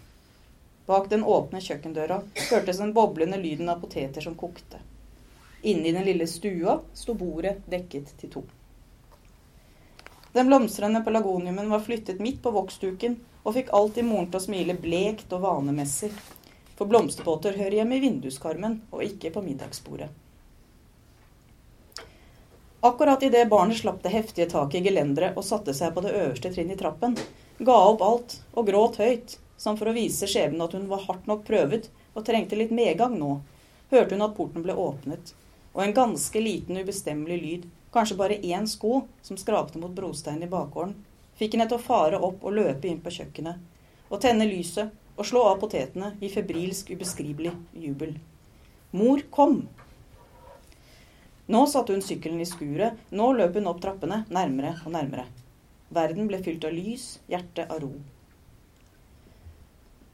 Bak 0.86 1.10
den 1.10 1.24
åpne 1.24 1.60
kjøkkendøra 1.60 2.20
hørtes 2.50 2.78
den 2.80 2.94
boblende 2.96 3.36
lyden 3.42 3.68
av 3.68 3.82
poteter 3.82 4.24
som 4.24 4.36
kokte. 4.38 4.78
Inne 5.62 5.90
i 5.90 5.92
den 5.92 6.06
lille 6.06 6.26
stua 6.30 6.78
sto 6.94 7.14
bordet 7.18 7.58
dekket 7.66 8.14
til 8.20 8.30
to. 8.32 8.44
Den 10.32 10.46
blomstrende 10.46 11.02
pelagoniumen 11.04 11.70
var 11.70 11.82
flyttet 11.82 12.22
midt 12.22 12.38
på 12.42 12.54
voksduken 12.54 13.18
og 13.42 13.54
fikk 13.56 13.74
alltid 13.74 14.06
moren 14.06 14.30
til 14.30 14.38
å 14.38 14.46
smile 14.46 14.78
blekt 14.78 15.32
og 15.34 15.42
vanemessig. 15.42 16.12
For 16.78 16.86
blomsterbåter 16.86 17.58
hører 17.58 17.80
hjemme 17.80 17.98
i 17.98 18.02
vinduskarmen 18.06 18.80
og 18.92 19.02
ikke 19.02 19.34
på 19.34 19.42
middagsbordet. 19.42 20.12
Akkurat 22.80 23.22
idet 23.22 23.48
barnet 23.50 23.76
slapp 23.76 24.02
det 24.02 24.08
heftige 24.08 24.46
taket 24.50 24.80
i 24.80 24.84
gelenderet 24.84 25.36
og 25.36 25.44
satte 25.44 25.74
seg 25.74 25.94
på 25.94 26.02
det 26.04 26.12
øverste 26.14 26.52
trinn 26.54 26.70
i 26.70 26.76
trappen, 26.78 27.16
ga 27.58 27.74
opp 27.90 28.02
alt 28.06 28.36
og 28.54 28.68
gråt 28.68 29.00
høyt 29.02 29.34
som 29.58 29.74
for 29.76 29.90
å 29.90 29.94
vise 29.96 30.28
skjebnen 30.30 30.62
at 30.62 30.76
hun 30.76 30.86
var 30.90 31.02
hardt 31.08 31.26
nok 31.26 31.42
prøvet 31.48 31.88
og 32.14 32.22
trengte 32.28 32.58
litt 32.58 32.70
medgang 32.70 33.16
nå, 33.18 33.40
hørte 33.90 34.14
hun 34.14 34.22
at 34.28 34.36
porten 34.36 34.62
ble 34.62 34.76
åpnet, 34.78 35.32
og 35.74 35.82
en 35.82 35.96
ganske 35.96 36.42
liten, 36.42 36.78
ubestemmelig 36.78 37.38
lyd, 37.42 37.66
kanskje 37.94 38.18
bare 38.20 38.38
én 38.38 38.70
sko, 38.70 39.02
som 39.26 39.40
skrapte 39.40 39.82
mot 39.82 39.94
brosteinen 39.94 40.46
i 40.46 40.52
bakgården, 40.52 40.94
fikk 41.38 41.56
henne 41.56 41.66
til 41.70 41.80
å 41.80 41.82
fare 41.82 42.22
opp 42.22 42.46
og 42.46 42.54
løpe 42.60 42.86
inn 42.86 43.02
på 43.02 43.10
kjøkkenet, 43.18 43.58
og 44.08 44.22
tenne 44.22 44.46
lyset 44.46 44.94
og 45.18 45.26
slå 45.26 45.42
av 45.50 45.58
potetene 45.58 46.12
i 46.22 46.30
febrilsk, 46.30 46.94
ubeskrivelig 46.94 47.56
jubel. 47.74 48.14
Mor, 48.94 49.26
kom! 49.34 49.64
Nå 51.48 51.64
satte 51.66 51.94
hun 51.94 52.04
sykkelen 52.04 52.42
i 52.44 52.46
skuret, 52.48 52.98
nå 53.08 53.30
løp 53.32 53.54
hun 53.56 53.70
opp 53.70 53.80
trappene, 53.80 54.24
nærmere 54.28 54.74
og 54.84 54.92
nærmere. 54.92 55.24
Verden 55.96 56.28
ble 56.28 56.42
fylt 56.44 56.66
av 56.68 56.74
lys, 56.76 57.06
hjertet 57.32 57.70
av 57.72 57.80
ro. 57.80 57.94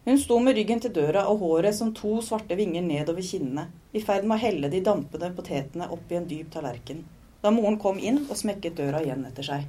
Hun 0.05 0.21
sto 0.21 0.37
med 0.38 0.55
ryggen 0.55 0.83
til 0.85 0.93
døra 0.95 1.25
og 1.33 1.41
håret 1.43 1.75
som 1.75 1.91
to 1.97 2.19
svarte 2.23 2.55
vinger 2.59 2.85
nedover 2.87 3.25
kinnene, 3.25 3.67
i 3.91 4.03
ferd 4.05 4.29
med 4.29 4.37
å 4.37 4.43
helle 4.45 4.71
de 4.71 4.83
dampende 4.85 5.33
potetene 5.35 5.88
opp 5.97 6.12
i 6.12 6.19
en 6.21 6.29
dyp 6.31 6.53
tallerken, 6.55 7.03
da 7.43 7.50
moren 7.50 7.81
kom 7.83 7.99
inn 7.99 8.21
og 8.29 8.37
smekket 8.38 8.76
døra 8.79 9.03
igjen 9.03 9.26
etter 9.26 9.49
seg. 9.49 9.67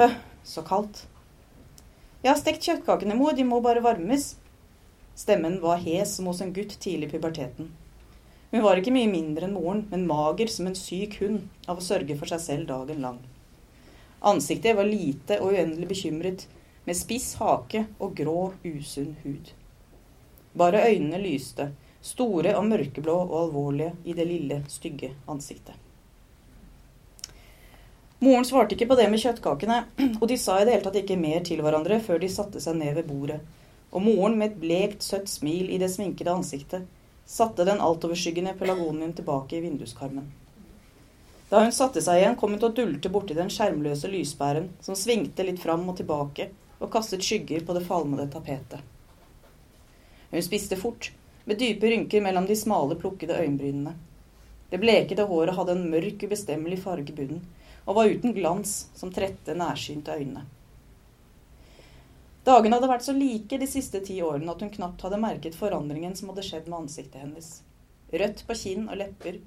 Hø, 0.00 0.08
så 0.42 0.64
kaldt. 0.66 1.04
Jeg 2.24 2.32
har 2.32 2.40
stekt 2.40 2.66
kjøttkakene, 2.66 3.14
mor, 3.14 3.36
de 3.36 3.46
må 3.46 3.60
bare 3.62 3.84
varmes. 3.84 4.32
Stemmen 5.14 5.60
var 5.62 5.78
hes 5.84 6.16
som 6.16 6.26
hos 6.32 6.40
en 6.42 6.54
gutt 6.56 6.74
tidlig 6.80 7.12
i 7.12 7.14
puberteten. 7.14 7.70
Hun 8.54 8.62
var 8.62 8.78
ikke 8.78 8.92
mye 8.94 9.10
mindre 9.10 9.48
enn 9.48 9.54
moren, 9.56 9.80
men 9.90 10.04
mager 10.06 10.46
som 10.46 10.68
en 10.70 10.76
syk 10.78 11.16
hund 11.18 11.48
av 11.66 11.80
å 11.80 11.82
sørge 11.82 12.14
for 12.14 12.30
seg 12.30 12.38
selv 12.38 12.68
dagen 12.68 13.00
lang. 13.02 13.16
Ansiktet 14.30 14.76
var 14.78 14.86
lite 14.86 15.40
og 15.42 15.56
uendelig 15.56 15.88
bekymret, 15.90 16.44
med 16.86 16.94
spiss 16.94 17.32
hake 17.40 17.82
og 17.98 18.14
grå, 18.14 18.52
usunn 18.62 19.16
hud. 19.24 19.50
Bare 20.54 20.84
øynene 20.86 21.18
lyste, 21.18 21.72
store 21.98 22.54
og 22.54 22.70
mørkeblå 22.70 23.18
og 23.24 23.36
alvorlige 23.42 23.90
i 24.06 24.14
det 24.14 24.30
lille, 24.30 24.62
stygge 24.70 25.10
ansiktet. 25.26 25.74
Moren 28.22 28.46
svarte 28.46 28.78
ikke 28.78 28.92
på 28.94 29.02
det 29.02 29.10
med 29.10 29.26
kjøttkakene, 29.26 29.84
og 30.22 30.28
de 30.30 30.38
sa 30.38 30.60
i 30.60 30.68
det 30.68 30.76
hele 30.76 30.86
tatt 30.86 31.02
ikke 31.02 31.18
mer 31.18 31.42
til 31.42 31.58
hverandre 31.58 31.98
før 32.06 32.22
de 32.22 32.30
satte 32.30 32.62
seg 32.62 32.78
ned 32.78 33.00
ved 33.02 33.10
bordet, 33.10 33.42
og 33.90 34.06
moren 34.06 34.38
med 34.38 34.52
et 34.52 34.60
blekt, 34.62 35.02
søtt 35.02 35.26
smil 35.26 35.74
i 35.74 35.82
det 35.82 35.90
sminkede 35.90 36.38
ansiktet 36.38 36.86
satte 37.26 37.64
den 37.64 37.80
altoverskyggende 37.80 38.54
pelargonien 38.58 39.12
tilbake 39.12 39.56
i 39.56 39.60
vinduskarmen. 39.64 40.32
Da 41.48 41.60
hun 41.62 41.72
satte 41.72 42.02
seg 42.02 42.20
igjen, 42.20 42.36
kom 42.36 42.54
hun 42.54 42.60
til 42.60 42.70
å 42.70 42.76
dulte 42.76 43.10
borti 43.12 43.36
den 43.36 43.52
skjermløse 43.52 44.08
lyspæren 44.10 44.70
som 44.82 44.96
svingte 44.98 45.44
litt 45.46 45.60
fram 45.62 45.84
og 45.88 45.98
tilbake 46.00 46.48
og 46.80 46.90
kastet 46.92 47.22
skygger 47.24 47.64
på 47.64 47.76
det 47.76 47.84
falmede 47.86 48.26
tapetet. 48.32 48.80
Hun 50.30 50.42
spiste 50.42 50.76
fort, 50.76 51.12
med 51.44 51.60
dype 51.60 51.86
rynker 51.90 52.24
mellom 52.24 52.48
de 52.48 52.56
smale, 52.56 52.96
plukkede 52.98 53.36
øyenbrynene. 53.38 53.92
Det 54.70 54.80
blekede 54.82 55.28
håret 55.30 55.54
hadde 55.54 55.76
en 55.76 55.86
mørk, 55.92 56.24
ubestemmelig 56.24 56.80
farge 56.82 57.12
i 57.12 57.16
bunnen, 57.16 57.44
og 57.84 58.00
var 58.00 58.10
uten 58.10 58.32
glans 58.34 58.72
som 58.96 59.12
trette, 59.12 59.54
nærsynte 59.54 60.16
øyne. 60.16 60.42
Dagene 62.44 62.76
hadde 62.76 62.90
vært 62.90 63.06
så 63.06 63.14
like 63.16 63.58
de 63.60 63.68
siste 63.70 64.02
ti 64.04 64.18
årene 64.22 64.52
at 64.52 64.60
hun 64.60 64.72
knapt 64.72 65.06
hadde 65.06 65.20
merket 65.22 65.56
forandringen 65.56 66.16
som 66.18 66.32
hadde 66.32 66.44
skjedd 66.44 66.66
med 66.68 66.82
ansiktet 66.82 67.22
hennes. 67.22 67.52
Rødt 68.12 68.44
på 68.48 68.56
kinn 68.60 68.88
og 68.88 68.98
lepper, 69.00 69.38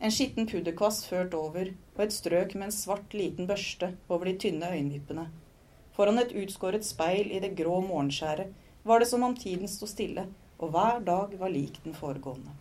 en 0.00 0.14
skitten 0.14 0.48
pudderkvast 0.50 1.06
ført 1.06 1.36
over 1.36 1.70
og 1.70 2.02
et 2.02 2.16
strøk 2.16 2.56
med 2.56 2.70
en 2.70 2.74
svart, 2.74 3.14
liten 3.14 3.46
børste 3.46 3.92
over 4.08 4.26
de 4.26 4.34
tynne 4.40 4.72
øyenvippene 4.72 5.28
Foran 6.00 6.16
et 6.22 6.30
utskåret 6.32 6.86
speil 6.86 7.28
i 7.28 7.42
det 7.42 7.50
grå 7.58 7.74
morgenskjæret 7.84 8.54
var 8.88 9.02
det 9.02 9.08
som 9.10 9.24
om 9.26 9.34
tiden 9.36 9.68
sto 9.68 9.84
stille, 9.90 10.24
og 10.56 10.72
hver 10.72 11.02
dag 11.04 11.34
var 11.36 11.52
lik 11.52 11.76
den 11.84 11.92
foregående. 11.92 12.54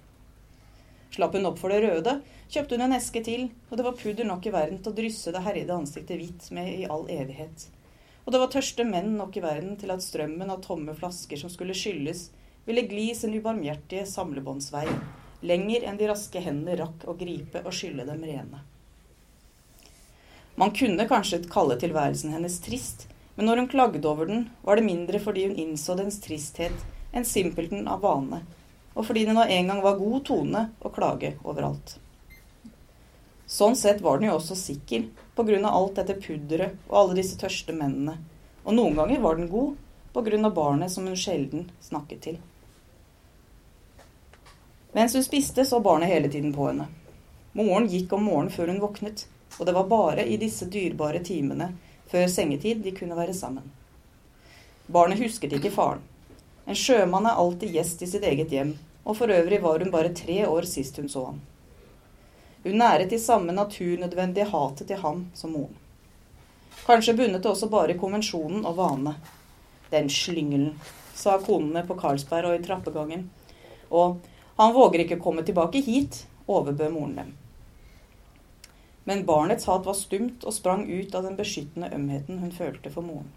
Slapp 1.16 1.38
hun 1.38 1.48
opp 1.48 1.62
for 1.62 1.72
det 1.72 1.80
røde, 1.86 2.18
kjøpte 2.52 2.76
hun 2.76 2.84
en 2.90 2.98
eske 2.98 3.24
til, 3.24 3.48
og 3.70 3.78
det 3.80 3.86
var 3.86 3.98
pudder 4.02 4.28
nok 4.28 4.46
i 4.46 4.54
verden 4.54 4.82
til 4.84 4.92
å 4.92 4.98
drysse 4.98 5.32
det 5.32 5.44
herjede 5.46 5.78
ansiktet 5.78 6.20
hvitt 6.20 6.50
med 6.58 6.68
i 6.82 6.90
all 6.92 7.08
evighet. 7.10 7.70
Og 8.30 8.34
det 8.36 8.40
var 8.44 8.52
tørste 8.54 8.84
menn 8.86 9.16
nok 9.18 9.40
i 9.40 9.42
verden 9.42 9.72
til 9.82 9.90
at 9.90 10.04
strømmen 10.06 10.52
av 10.54 10.60
tomme 10.62 10.94
flasker 10.94 11.40
som 11.42 11.50
skulle 11.50 11.74
skylles, 11.74 12.28
ville 12.68 12.84
gli 12.86 13.08
sin 13.18 13.32
ubarmhjertige 13.34 14.04
samlebåndsvei, 14.06 14.84
lenger 15.50 15.88
enn 15.90 15.98
de 15.98 16.10
raske 16.12 16.44
hendene 16.46 16.76
rakk 16.78 17.08
å 17.10 17.16
gripe 17.18 17.64
og 17.64 17.74
skylle 17.74 18.06
dem 18.06 18.22
rene. 18.22 18.60
Man 20.62 20.76
kunne 20.78 21.08
kanskje 21.10 21.40
kalle 21.50 21.80
tilværelsen 21.82 22.36
hennes 22.36 22.60
trist, 22.62 23.08
men 23.34 23.50
når 23.50 23.64
hun 23.64 23.70
klagde 23.72 24.06
over 24.06 24.30
den, 24.30 24.46
var 24.62 24.78
det 24.78 24.86
mindre 24.86 25.24
fordi 25.26 25.48
hun 25.48 25.58
innså 25.66 25.98
dens 25.98 26.22
tristhet 26.22 26.86
enn 27.10 27.26
simpelthen 27.26 27.90
av 27.90 28.06
vane, 28.06 28.44
og 28.94 29.10
fordi 29.10 29.26
det 29.26 29.34
nå 29.40 29.48
en 29.48 29.74
gang 29.74 29.82
var 29.82 29.98
god 29.98 30.22
tone 30.30 30.64
å 30.86 30.94
klage 30.94 31.34
overalt. 31.42 31.96
Sånn 33.50 33.74
sett 33.74 34.06
var 34.06 34.22
den 34.22 34.30
jo 34.30 34.38
også 34.38 34.54
sikker, 34.70 35.10
av 35.40 35.76
alt 35.76 35.96
dette 35.96 36.16
pudderet 36.20 36.76
og 36.90 36.98
alle 37.02 37.20
disse 37.22 37.38
tørste 37.40 37.74
mennene, 37.74 38.18
og 38.66 38.76
noen 38.76 38.96
ganger 38.96 39.22
var 39.24 39.40
den 39.40 39.50
god 39.50 39.78
av 40.46 40.54
barnet 40.54 40.92
som 40.92 41.06
hun 41.08 41.16
sjelden 41.16 41.72
snakket 41.82 42.22
til. 42.22 42.38
Mens 44.92 45.16
hun 45.16 45.24
spiste, 45.24 45.66
så 45.66 45.80
barnet 45.80 46.10
hele 46.10 46.30
tiden 46.30 46.54
på 46.54 46.68
henne. 46.68 46.88
Moren 47.54 47.88
gikk 47.88 48.14
om 48.14 48.24
morgenen 48.24 48.52
før 48.52 48.68
hun 48.68 48.82
våknet, 48.82 49.28
og 49.60 49.66
det 49.66 49.74
var 49.74 49.88
bare 49.88 50.26
i 50.26 50.38
disse 50.38 50.66
dyrebare 50.66 51.22
timene 51.24 51.72
før 52.10 52.28
sengetid 52.28 52.84
de 52.84 52.92
kunne 52.98 53.18
være 53.18 53.34
sammen. 53.34 53.72
Barnet 54.88 55.22
husket 55.22 55.54
ikke 55.54 55.72
faren. 55.72 56.02
En 56.66 56.78
sjømann 56.78 57.26
er 57.30 57.38
alltid 57.38 57.74
gjest 57.74 58.02
i 58.02 58.10
sitt 58.10 58.26
eget 58.26 58.52
hjem, 58.54 58.76
og 59.06 59.18
for 59.18 59.32
øvrig 59.34 59.62
var 59.62 59.80
hun 59.80 59.92
bare 59.94 60.14
tre 60.14 60.42
år 60.48 60.68
sist 60.70 60.98
hun 60.98 61.10
så 61.10 61.26
ham. 61.26 61.40
Hun 62.64 62.80
næret 62.82 63.10
de 63.10 63.20
samme 63.20 63.56
naturnødvendige 63.56 64.50
hatet 64.52 64.88
til 64.88 65.02
ham 65.02 65.26
som 65.34 65.56
moren. 65.56 65.76
Kanskje 66.86 67.16
bundet 67.16 67.44
det 67.44 67.52
også 67.52 67.70
bare 67.70 67.94
i 67.94 68.00
konvensjonen 68.00 68.66
og 68.66 68.78
vane. 68.78 69.16
Den 69.92 70.10
slyngelen, 70.10 70.74
sa 71.16 71.38
konene 71.44 71.84
på 71.88 71.98
Karlsberg 72.00 72.52
og 72.52 72.60
i 72.60 72.64
trappegangen. 72.64 73.30
Og 73.92 74.20
han 74.58 74.74
våger 74.74 75.06
ikke 75.06 75.20
komme 75.20 75.44
tilbake 75.44 75.82
hit, 75.86 76.26
overbød 76.48 76.92
moren 76.94 77.16
dem 77.22 77.38
men 79.10 79.26
barnets 79.26 79.66
hat 79.66 79.86
var 79.86 79.96
stumt 79.98 80.44
og 80.46 80.54
sprang 80.54 80.84
ut 80.86 81.16
av 81.18 81.24
den 81.26 81.38
beskyttende 81.38 81.88
ømheten 81.96 82.44
hun 82.44 82.52
følte 82.54 82.92
for 82.94 83.02
moren. 83.02 83.32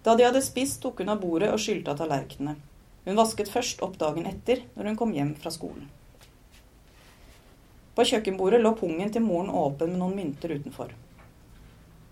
Da 0.00 0.14
de 0.16 0.24
hadde 0.24 0.40
spist, 0.40 0.78
tok 0.80 1.02
hun 1.02 1.12
av 1.12 1.20
bordet 1.20 1.50
og 1.52 1.60
skylte 1.60 1.92
av 1.92 1.98
tallerkenene. 2.00 2.54
Hun 3.04 3.18
vasket 3.18 3.50
først 3.52 3.82
opp 3.84 3.98
dagen 4.00 4.24
etter, 4.30 4.62
når 4.78 4.88
hun 4.88 4.96
kom 5.02 5.12
hjem 5.12 5.34
fra 5.42 5.52
skolen. 5.52 5.90
På 7.94 8.04
kjøkkenbordet 8.08 8.62
lå 8.62 8.72
pungen 8.78 9.10
til 9.12 9.24
moren 9.24 9.50
åpen 9.50 9.92
med 9.92 10.00
noen 10.00 10.14
mynter 10.16 10.54
utenfor. 10.56 10.94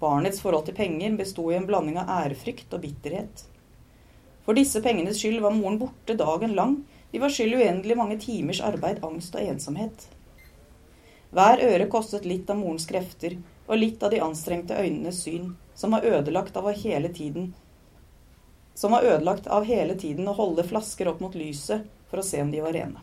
Barnets 0.01 0.43
forhold 0.45 0.67
til 0.67 0.77
penger 0.77 1.17
besto 1.17 1.47
i 1.51 1.57
en 1.57 1.69
blanding 1.69 2.01
av 2.01 2.11
ærefrykt 2.23 2.73
og 2.77 2.83
bitterhet. 2.85 3.45
For 4.45 4.57
disse 4.57 4.83
pengenes 4.85 5.21
skyld 5.21 5.41
var 5.45 5.57
moren 5.57 5.79
borte 5.81 6.17
dagen 6.17 6.57
lang. 6.57 6.77
De 7.13 7.23
var 7.23 7.33
skyld 7.33 7.57
uendelig 7.61 7.97
mange 7.97 8.19
timers 8.21 8.61
arbeid, 8.65 9.01
angst 9.05 9.37
og 9.37 9.45
ensomhet. 9.45 10.07
Hver 11.31 11.65
øre 11.65 11.89
kostet 11.93 12.27
litt 12.27 12.51
av 12.51 12.59
morens 12.61 12.89
krefter 12.91 13.39
og 13.67 13.79
litt 13.79 14.03
av 14.03 14.13
de 14.13 14.23
anstrengte 14.25 14.77
øynenes 14.77 15.23
syn, 15.25 15.53
som 15.75 15.95
var 15.95 16.07
ødelagt 16.07 16.57
av 16.59 16.73
hele 16.75 17.13
tiden 17.15 17.53
som 18.81 18.93
var 18.93 19.03
ødelagt 19.03 19.47
av 19.47 19.65
hele 19.65 19.95
tiden 19.95 20.29
å 20.29 20.33
holde 20.33 20.65
flasker 20.65 21.09
opp 21.11 21.19
mot 21.21 21.35
lyset 21.37 21.83
for 22.09 22.23
å 22.23 22.25
se 22.25 22.41
om 22.41 22.49
de 22.49 22.63
var 22.65 22.73
rene. 22.73 23.03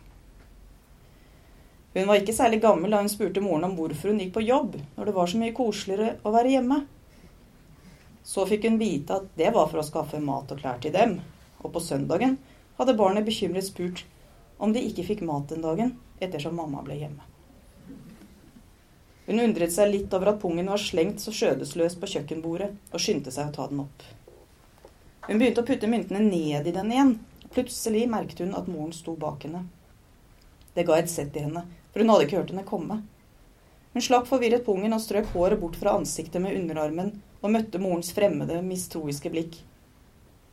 Hun 1.94 2.06
var 2.08 2.20
ikke 2.20 2.36
særlig 2.36 2.60
gammel 2.62 2.92
da 2.92 3.00
hun 3.00 3.10
spurte 3.10 3.42
moren 3.42 3.64
om 3.70 3.74
hvorfor 3.78 4.12
hun 4.12 4.20
gikk 4.22 4.34
på 4.36 4.44
jobb 4.44 4.76
når 4.96 5.08
det 5.08 5.14
var 5.16 5.30
så 5.30 5.40
mye 5.40 5.56
koseligere 5.56 6.18
å 6.22 6.34
være 6.34 6.52
hjemme. 6.56 6.82
Så 8.28 8.44
fikk 8.48 8.68
hun 8.68 8.76
vite 8.80 9.16
at 9.16 9.30
det 9.40 9.54
var 9.54 9.70
for 9.70 9.80
å 9.80 9.86
skaffe 9.86 10.20
mat 10.20 10.52
og 10.52 10.60
klær 10.60 10.82
til 10.82 10.92
dem, 10.92 11.16
og 11.64 11.72
på 11.72 11.82
søndagen 11.82 12.36
hadde 12.78 12.98
barnet 12.98 13.26
bekymret 13.26 13.66
spurt 13.70 14.04
om 14.58 14.74
de 14.74 14.84
ikke 14.84 15.06
fikk 15.06 15.24
mat 15.26 15.48
den 15.48 15.64
dagen 15.64 15.96
ettersom 16.20 16.58
mamma 16.58 16.84
ble 16.84 16.98
hjemme. 17.00 17.24
Hun 19.28 19.40
undret 19.44 19.72
seg 19.74 19.90
litt 19.92 20.14
over 20.16 20.32
at 20.32 20.38
pungen 20.40 20.70
var 20.72 20.80
slengt 20.80 21.20
så 21.20 21.32
skjødesløs 21.36 21.98
på 22.00 22.08
kjøkkenbordet, 22.08 22.70
og 22.92 23.02
skyndte 23.02 23.32
seg 23.34 23.50
å 23.50 23.52
ta 23.52 23.66
den 23.68 23.82
opp. 23.82 24.04
Hun 25.26 25.36
begynte 25.36 25.60
å 25.60 25.68
putte 25.68 25.90
myntene 25.90 26.22
ned 26.24 26.68
i 26.68 26.72
den 26.72 26.94
igjen. 26.94 27.10
Plutselig 27.52 28.06
merket 28.08 28.40
hun 28.40 28.56
at 28.56 28.70
moren 28.72 28.94
sto 28.96 29.12
bak 29.20 29.44
henne. 29.44 29.66
Det 30.74 30.84
ga 30.88 30.98
et 30.98 31.10
sett 31.10 31.36
i 31.36 31.44
henne, 31.46 31.64
for 31.92 32.02
hun 32.02 32.12
hadde 32.12 32.26
ikke 32.26 32.40
hørt 32.40 32.52
henne 32.52 32.66
komme. 32.68 33.00
Hun 33.94 34.04
slapp 34.04 34.28
forvirret 34.28 34.66
pungen 34.66 34.94
og 34.94 35.02
strøk 35.02 35.32
håret 35.32 35.60
bort 35.60 35.78
fra 35.80 35.96
ansiktet 35.98 36.42
med 36.44 36.58
underarmen 36.58 37.14
og 37.40 37.52
møtte 37.54 37.80
morens 37.82 38.12
fremmede, 38.14 38.60
mistroiske 38.62 39.32
blikk. 39.32 39.56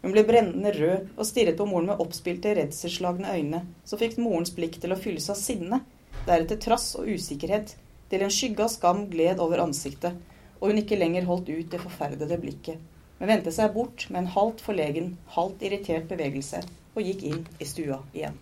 Hun 0.06 0.14
ble 0.14 0.22
brennende 0.26 0.72
rød 0.76 1.08
og 1.18 1.26
stirret 1.26 1.58
på 1.58 1.66
moren 1.66 1.90
med 1.90 2.02
oppspilte, 2.04 2.54
redselsslagne 2.58 3.32
øyne, 3.38 3.64
så 3.86 3.98
fikk 3.98 4.20
morens 4.22 4.54
blikk 4.54 4.78
til 4.82 4.94
å 4.94 5.00
fylles 5.02 5.32
av 5.34 5.40
sinne, 5.40 5.82
deretter 6.28 6.62
trass 6.62 6.92
og 7.00 7.10
usikkerhet, 7.10 7.74
til 8.10 8.22
en 8.22 8.34
skygge 8.34 8.68
av 8.68 8.70
skam 8.70 9.08
gled 9.10 9.42
over 9.42 9.64
ansiktet, 9.64 10.14
og 10.62 10.70
hun 10.70 10.82
ikke 10.84 11.00
lenger 11.00 11.26
holdt 11.26 11.50
ut 11.50 11.74
det 11.74 11.82
forferdede 11.82 12.38
blikket, 12.42 12.78
men 13.18 13.34
vendte 13.34 13.54
seg 13.56 13.74
bort 13.74 14.06
med 14.12 14.24
en 14.24 14.34
halvt 14.38 14.62
forlegen, 14.68 15.16
halvt 15.38 15.66
irritert 15.66 16.10
bevegelse 16.12 16.62
og 16.94 17.02
gikk 17.02 17.26
inn 17.32 17.46
i 17.58 17.70
stua 17.70 18.04
igjen. 18.14 18.38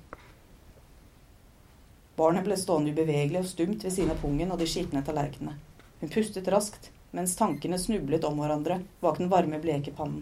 Barnet 2.17 2.45
ble 2.45 2.57
stående 2.59 2.93
ubevegelig 2.93 3.39
og 3.41 3.49
stumt 3.49 3.83
ved 3.83 3.93
siden 3.93 4.13
av 4.13 4.19
pungen 4.21 4.51
og 4.53 4.59
de 4.61 4.67
skitne 4.69 5.01
tallerkenene. 5.05 5.55
Hun 6.01 6.11
pustet 6.13 6.49
raskt, 6.53 6.91
mens 7.15 7.33
tankene 7.39 7.79
snublet 7.81 8.25
om 8.27 8.37
hverandre 8.37 8.81
bak 9.01 9.17
den 9.21 9.31
varme, 9.31 9.57
bleke 9.63 9.93
pannen. 9.97 10.21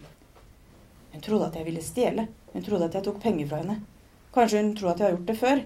Hun 1.12 1.24
trodde 1.26 1.50
at 1.50 1.58
jeg 1.60 1.68
ville 1.68 1.84
stjele. 1.84 2.28
Hun 2.54 2.64
trodde 2.64 2.88
at 2.88 2.96
jeg 2.96 3.04
tok 3.08 3.20
penger 3.24 3.50
fra 3.50 3.60
henne. 3.64 3.82
Kanskje 4.36 4.62
hun 4.62 4.76
tror 4.76 4.94
at 4.94 5.02
jeg 5.02 5.10
har 5.10 5.18
gjort 5.18 5.32
det 5.32 5.40
før. 5.40 5.64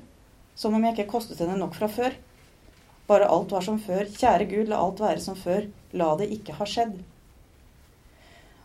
Som 0.56 0.74
om 0.74 0.86
jeg 0.86 0.96
ikke 0.96 1.12
kostet 1.12 1.42
henne 1.44 1.58
nok 1.60 1.76
fra 1.78 1.90
før. 1.92 2.16
Bare 3.06 3.30
alt 3.30 3.54
var 3.54 3.66
som 3.66 3.78
før. 3.82 4.08
Kjære 4.10 4.48
Gud, 4.50 4.72
la 4.72 4.82
alt 4.82 5.04
være 5.04 5.22
som 5.22 5.38
før. 5.38 5.68
La 5.94 6.10
det 6.18 6.32
ikke 6.34 6.58
ha 6.58 6.66
skjedd. 6.66 6.98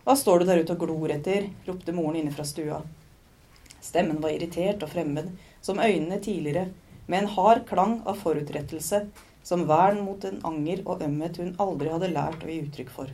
Hva 0.01 0.15
står 0.17 0.41
du 0.41 0.49
der 0.49 0.63
ute 0.63 0.73
og 0.73 0.81
glor 0.81 1.13
etter? 1.13 1.51
ropte 1.67 1.93
moren 1.93 2.17
inne 2.23 2.33
fra 2.33 2.45
stua. 2.47 2.79
Stemmen 3.81 4.21
var 4.21 4.33
irritert 4.33 4.81
og 4.81 4.89
fremmed, 4.89 5.29
som 5.61 5.81
øynene 5.81 6.17
tidligere, 6.21 6.71
med 7.11 7.25
en 7.25 7.33
hard 7.35 7.65
klang 7.67 7.97
av 8.07 8.21
forutrettelse, 8.23 9.01
som 9.43 9.65
vern 9.67 9.99
mot 10.05 10.23
en 10.23 10.37
anger 10.47 10.79
og 10.85 11.01
ømhet 11.03 11.41
hun 11.41 11.57
aldri 11.59 11.89
hadde 11.91 12.09
lært 12.13 12.45
å 12.45 12.47
gi 12.47 12.61
uttrykk 12.63 12.91
for. 12.95 13.11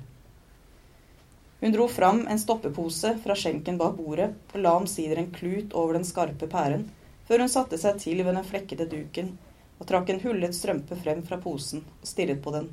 Hun 1.61 1.73
dro 1.73 1.87
fram 1.89 2.19
en 2.29 2.37
stoppepose 2.37 3.15
fra 3.23 3.35
skjenken 3.41 3.79
bak 3.79 3.95
bordet 3.97 4.27
og 4.53 4.59
la 4.61 4.75
omsider 4.77 5.17
en 5.17 5.31
klut 5.33 5.73
over 5.73 5.97
den 5.97 6.05
skarpe 6.05 6.49
pæren, 6.51 6.83
før 7.25 7.41
hun 7.41 7.49
satte 7.49 7.79
seg 7.81 7.97
til 8.03 8.21
ved 8.21 8.37
den 8.37 8.45
flekkede 8.45 8.85
duken 8.91 9.31
og 9.79 9.89
trakk 9.89 10.13
en 10.13 10.21
hullet 10.21 10.53
strømpe 10.53 10.99
frem 11.01 11.25
fra 11.25 11.41
posen 11.41 11.81
og 11.81 12.05
stirret 12.11 12.43
på 12.45 12.53
den, 12.53 12.69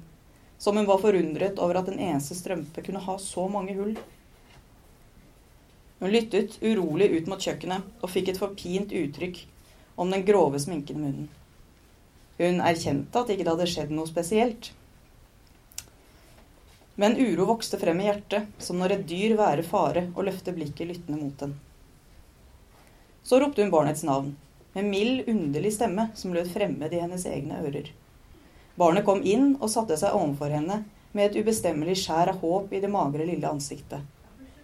som 0.60 0.76
hun 0.76 0.90
var 0.90 1.00
forundret 1.00 1.56
over 1.56 1.80
at 1.80 1.88
en 1.88 2.04
eneste 2.10 2.36
strømpe 2.36 2.84
kunne 2.84 3.00
ha 3.06 3.16
så 3.22 3.46
mange 3.48 3.78
hull. 3.80 3.96
Hun 6.02 6.12
lyttet 6.12 6.60
urolig 6.60 7.08
ut 7.16 7.32
mot 7.32 7.40
kjøkkenet 7.40 8.04
og 8.04 8.12
fikk 8.12 8.34
et 8.34 8.44
forpint 8.44 8.92
uttrykk 8.92 9.46
om 9.94 10.10
den 10.10 10.24
grove 10.24 10.60
sminken 10.60 10.96
i 10.96 11.02
munnen. 11.02 11.28
Hun 12.38 12.60
erkjente 12.60 13.20
at 13.20 13.30
ikke 13.30 13.44
det 13.46 13.52
hadde 13.52 13.68
skjedd 13.70 13.92
noe 13.94 14.10
spesielt. 14.10 14.72
Men 16.98 17.16
uro 17.18 17.46
vokste 17.50 17.78
frem 17.78 18.00
i 18.02 18.08
hjertet, 18.08 18.48
som 18.58 18.78
når 18.78 18.96
et 18.96 19.04
dyr 19.10 19.36
værer 19.38 19.66
fare 19.66 20.08
og 20.14 20.26
løfter 20.28 20.54
blikket 20.54 20.90
lyttende 20.90 21.18
mot 21.20 21.36
den. 21.42 21.54
Så 23.24 23.38
ropte 23.40 23.62
hun 23.62 23.72
barnets 23.72 24.04
navn, 24.06 24.34
med 24.74 24.90
mild, 24.90 25.28
underlig 25.30 25.72
stemme 25.74 26.08
som 26.18 26.34
lød 26.34 26.50
fremmed 26.52 26.92
i 26.92 27.00
hennes 27.02 27.26
egne 27.30 27.60
ører. 27.62 27.92
Barnet 28.78 29.06
kom 29.06 29.22
inn 29.22 29.54
og 29.60 29.70
satte 29.70 29.96
seg 29.98 30.14
overfor 30.18 30.50
henne 30.50 30.82
med 31.14 31.28
et 31.28 31.38
ubestemmelig 31.38 32.00
skjær 32.02 32.32
av 32.32 32.40
håp 32.42 32.74
i 32.74 32.82
det 32.82 32.90
magre, 32.90 33.26
lille 33.26 33.46
ansiktet. 33.46 34.02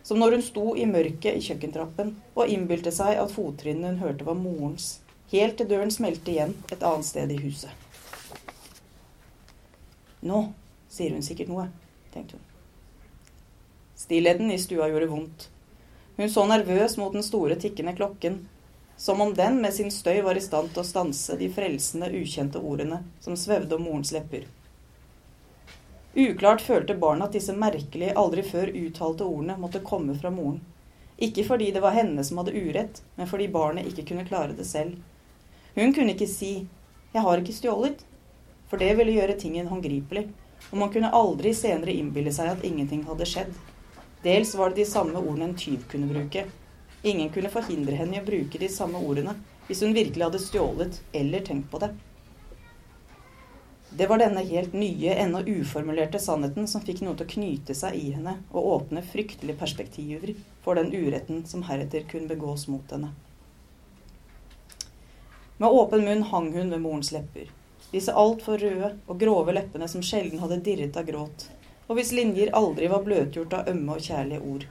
Som 0.02 0.18
når 0.18 0.34
hun 0.36 0.42
sto 0.42 0.64
i 0.74 0.88
mørket 0.90 1.38
i 1.38 1.44
kjøkkentrappen 1.44 2.16
og 2.34 2.50
innbilte 2.50 2.90
seg 2.94 3.20
at 3.22 3.30
fottrinnene 3.30 3.94
hun 3.94 4.02
hørte, 4.02 4.26
var 4.26 4.38
morens 4.38 4.96
helt 5.32 5.56
til 5.58 5.68
døren 5.70 5.92
smelte 5.94 6.32
igjen 6.32 6.56
et 6.70 6.82
annet 6.82 7.06
sted 7.06 7.30
i 7.30 7.38
huset. 7.42 7.70
Nå 10.20 10.50
sier 10.90 11.14
hun 11.14 11.24
sikkert 11.24 11.50
noe, 11.52 11.68
tenkte 12.12 12.36
hun. 12.36 12.46
Stillheten 14.00 14.50
i 14.50 14.58
stua 14.58 14.88
gjorde 14.90 15.10
vondt. 15.10 15.48
Hun 16.16 16.30
så 16.30 16.46
nervøs 16.48 16.96
mot 17.00 17.12
den 17.12 17.24
store, 17.24 17.56
tikkende 17.56 17.94
klokken, 17.96 18.40
som 19.00 19.20
om 19.20 19.34
den 19.34 19.60
med 19.62 19.74
sin 19.74 19.90
støy 19.90 20.22
var 20.22 20.36
i 20.36 20.42
stand 20.44 20.74
til 20.74 20.82
å 20.82 20.88
stanse 20.88 21.36
de 21.40 21.46
frelsende, 21.52 22.10
ukjente 22.12 22.60
ordene 22.60 22.98
som 23.24 23.36
svevde 23.36 23.78
om 23.78 23.86
morens 23.86 24.12
lepper. 24.12 24.44
Uklart 26.14 26.60
følte 26.60 26.98
barnet 26.98 27.28
at 27.28 27.38
disse 27.38 27.54
merkelige, 27.56 28.16
aldri 28.18 28.42
før 28.44 28.72
uttalte 28.74 29.24
ordene 29.24 29.56
måtte 29.62 29.80
komme 29.86 30.16
fra 30.18 30.32
moren. 30.34 30.58
Ikke 31.16 31.44
fordi 31.46 31.70
det 31.72 31.80
var 31.84 31.94
henne 31.96 32.24
som 32.24 32.40
hadde 32.40 32.56
urett, 32.56 33.02
men 33.14 33.28
fordi 33.30 33.46
barnet 33.52 33.88
ikke 33.88 34.08
kunne 34.10 34.26
klare 34.28 34.56
det 34.58 34.66
selv. 34.68 34.98
Hun 35.74 35.92
kunne 35.94 36.14
ikke 36.14 36.26
si 36.26 36.66
'jeg 37.12 37.22
har 37.22 37.38
ikke 37.38 37.52
stjålet', 37.52 38.04
for 38.68 38.76
det 38.76 38.96
ville 38.96 39.12
gjøre 39.12 39.38
tingen 39.38 39.66
håndgripelig, 39.66 40.28
og 40.70 40.78
man 40.78 40.92
kunne 40.92 41.12
aldri 41.12 41.54
senere 41.54 41.92
innbille 41.92 42.32
seg 42.32 42.48
at 42.48 42.64
ingenting 42.64 43.04
hadde 43.04 43.26
skjedd. 43.26 43.54
Dels 44.22 44.54
var 44.54 44.68
det 44.68 44.76
de 44.76 44.90
samme 44.90 45.18
ordene 45.18 45.48
en 45.48 45.54
tyv 45.54 45.86
kunne 45.88 46.06
bruke. 46.06 46.44
Ingen 47.02 47.30
kunne 47.30 47.50
forhindre 47.50 47.96
henne 47.96 48.16
i 48.16 48.20
å 48.20 48.26
bruke 48.26 48.58
de 48.58 48.68
samme 48.68 48.98
ordene 48.98 49.34
hvis 49.66 49.80
hun 49.80 49.94
virkelig 49.94 50.24
hadde 50.26 50.42
stjålet 50.42 51.00
eller 51.12 51.40
tenkt 51.46 51.70
på 51.70 51.78
det. 51.78 51.94
Det 53.90 54.06
var 54.06 54.18
denne 54.18 54.42
helt 54.46 54.72
nye, 54.72 55.14
ennå 55.14 55.40
uformulerte 55.46 56.18
sannheten 56.22 56.68
som 56.70 56.82
fikk 56.84 57.00
noe 57.02 57.16
til 57.18 57.26
å 57.26 57.32
knyte 57.32 57.74
seg 57.74 57.96
i 57.98 58.12
henne 58.14 58.36
og 58.52 58.68
åpne 58.74 59.02
fryktelige 59.02 59.58
perspektiver 59.58 60.34
for 60.62 60.78
den 60.78 60.92
uretten 60.94 61.42
som 61.46 61.64
heretter 61.66 62.06
kunne 62.10 62.30
begås 62.30 62.68
mot 62.70 62.94
henne. 62.94 63.10
Med 65.60 65.68
åpen 65.68 66.04
munn 66.04 66.22
hang 66.22 66.52
hun 66.52 66.70
ved 66.70 66.80
morens 66.80 67.10
lepper. 67.12 67.50
Disse 67.92 68.12
altfor 68.16 68.56
røde 68.58 68.94
og 69.04 69.18
grove 69.20 69.52
leppene 69.52 69.88
som 69.92 70.00
sjelden 70.00 70.40
hadde 70.40 70.56
dirret 70.64 70.96
av 70.96 71.04
gråt, 71.04 71.44
og 71.84 71.98
hvis 71.98 72.14
linjer 72.16 72.54
aldri 72.56 72.88
var 72.88 73.04
bløtgjort 73.04 73.52
av 73.58 73.68
ømme 73.68 73.98
og 73.98 74.06
kjærlige 74.06 74.40
ord. 74.40 74.64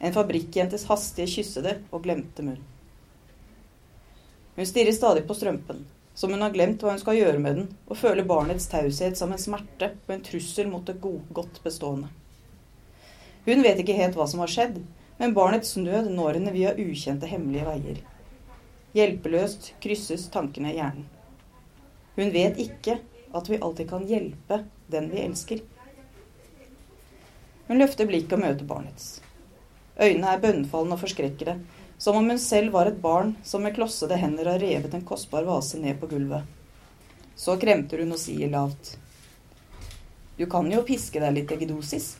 En 0.00 0.16
fabrikkjentes 0.16 0.86
hastige 0.88 1.28
kyssede 1.34 1.76
og 1.92 2.08
glemte 2.08 2.46
munn. 2.46 2.64
Hun 4.56 4.72
stirrer 4.72 4.96
stadig 4.96 5.28
på 5.28 5.36
strømpen, 5.36 5.84
som 6.16 6.32
hun 6.32 6.46
har 6.46 6.56
glemt 6.56 6.80
hva 6.80 6.96
hun 6.96 7.04
skal 7.04 7.20
gjøre 7.20 7.44
med 7.44 7.60
den, 7.60 7.70
og 7.84 8.00
føler 8.00 8.32
barnets 8.32 8.72
taushet 8.72 9.20
som 9.20 9.36
en 9.36 9.44
smerte 9.44 9.92
og 10.06 10.14
en 10.16 10.24
trussel 10.32 10.72
mot 10.72 10.88
det 10.88 10.96
godt 11.04 11.60
bestående. 11.68 12.08
Hun 13.44 13.60
vet 13.60 13.84
ikke 13.84 14.00
helt 14.00 14.16
hva 14.16 14.24
som 14.24 14.40
har 14.40 14.56
skjedd, 14.56 14.80
men 15.20 15.36
barnets 15.36 15.76
nød 15.76 16.08
når 16.16 16.38
henne 16.40 16.56
via 16.56 16.72
ukjente, 16.80 17.28
hemmelige 17.28 17.68
veier. 17.68 18.06
Hjelpeløst 18.98 19.76
krysses 19.78 20.24
tankene 20.34 20.72
i 20.72 20.78
hjernen. 20.80 21.06
Hun 22.16 22.32
vet 22.34 22.56
ikke 22.58 22.96
at 23.30 23.46
vi 23.46 23.60
alltid 23.62 23.86
kan 23.90 24.06
hjelpe 24.08 24.64
den 24.90 25.04
vi 25.12 25.20
elsker. 25.22 25.60
Hun 27.68 27.78
løfter 27.78 28.08
blikket 28.08 28.34
og 28.34 28.42
møter 28.42 28.66
barnets. 28.66 29.20
Øynene 30.00 30.32
er 30.32 30.40
bønnfallende 30.42 30.96
og 30.96 31.02
forskrekkede, 31.04 31.54
som 31.98 32.16
om 32.18 32.26
hun 32.32 32.40
selv 32.42 32.72
var 32.74 32.90
et 32.90 32.98
barn 33.02 33.36
som 33.46 33.62
med 33.62 33.76
klossede 33.76 34.18
hender 34.18 34.50
har 34.50 34.58
revet 34.62 34.94
en 34.94 35.04
kostbar 35.06 35.46
vase 35.46 35.78
ned 35.78 36.00
på 36.00 36.08
gulvet. 36.10 36.42
Så 37.38 37.54
kremter 37.62 38.02
hun 38.02 38.16
og 38.16 38.18
sier 38.18 38.50
lavt. 38.50 38.96
Du 40.38 40.46
kan 40.50 40.66
jo 40.72 40.80
piske 40.86 41.22
deg 41.22 41.36
litt 41.36 41.54
egidosis. 41.54 42.16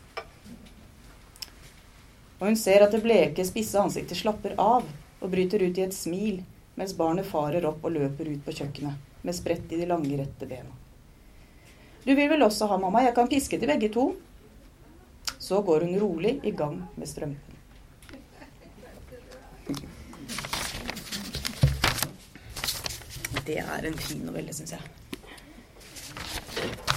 Og 2.39 2.47
hun 2.53 2.59
ser 2.59 2.87
at 2.87 2.95
det 2.95 3.03
bleke, 3.03 3.47
spisse 3.47 3.83
ansiktet 3.83 4.21
slapper 4.21 4.55
av 4.63 4.87
og 5.19 5.33
bryter 5.33 5.65
ut 5.67 5.79
i 5.79 5.87
et 5.89 5.97
smil 5.97 6.39
mens 6.79 6.95
barnet 6.95 7.27
farer 7.27 7.67
opp 7.67 7.83
og 7.83 7.97
løper 7.97 8.31
ut 8.31 8.45
på 8.47 8.55
kjøkkenet 8.61 9.25
med 9.27 9.35
sprett 9.35 9.73
i 9.75 9.81
de 9.81 9.87
lange, 9.91 10.15
rette 10.21 10.47
bena. 10.47 10.77
Du 12.05 12.15
vil 12.15 12.31
vel 12.31 12.45
også 12.47 12.69
ha 12.71 12.79
mamma? 12.79 13.03
Jeg 13.03 13.17
kan 13.17 13.29
piske 13.29 13.59
til 13.59 13.69
begge 13.69 13.91
to. 13.93 14.13
Så 15.39 15.59
går 15.67 15.85
hun 15.85 15.99
rolig 16.01 16.39
i 16.47 16.53
gang 16.55 16.79
med 16.97 17.11
strømpen. 17.11 17.57
Det 23.49 23.59
er 23.59 23.87
en 23.89 23.99
fin 23.99 24.23
novelle, 24.29 24.55
syns 24.55 24.77
jeg. 24.77 24.81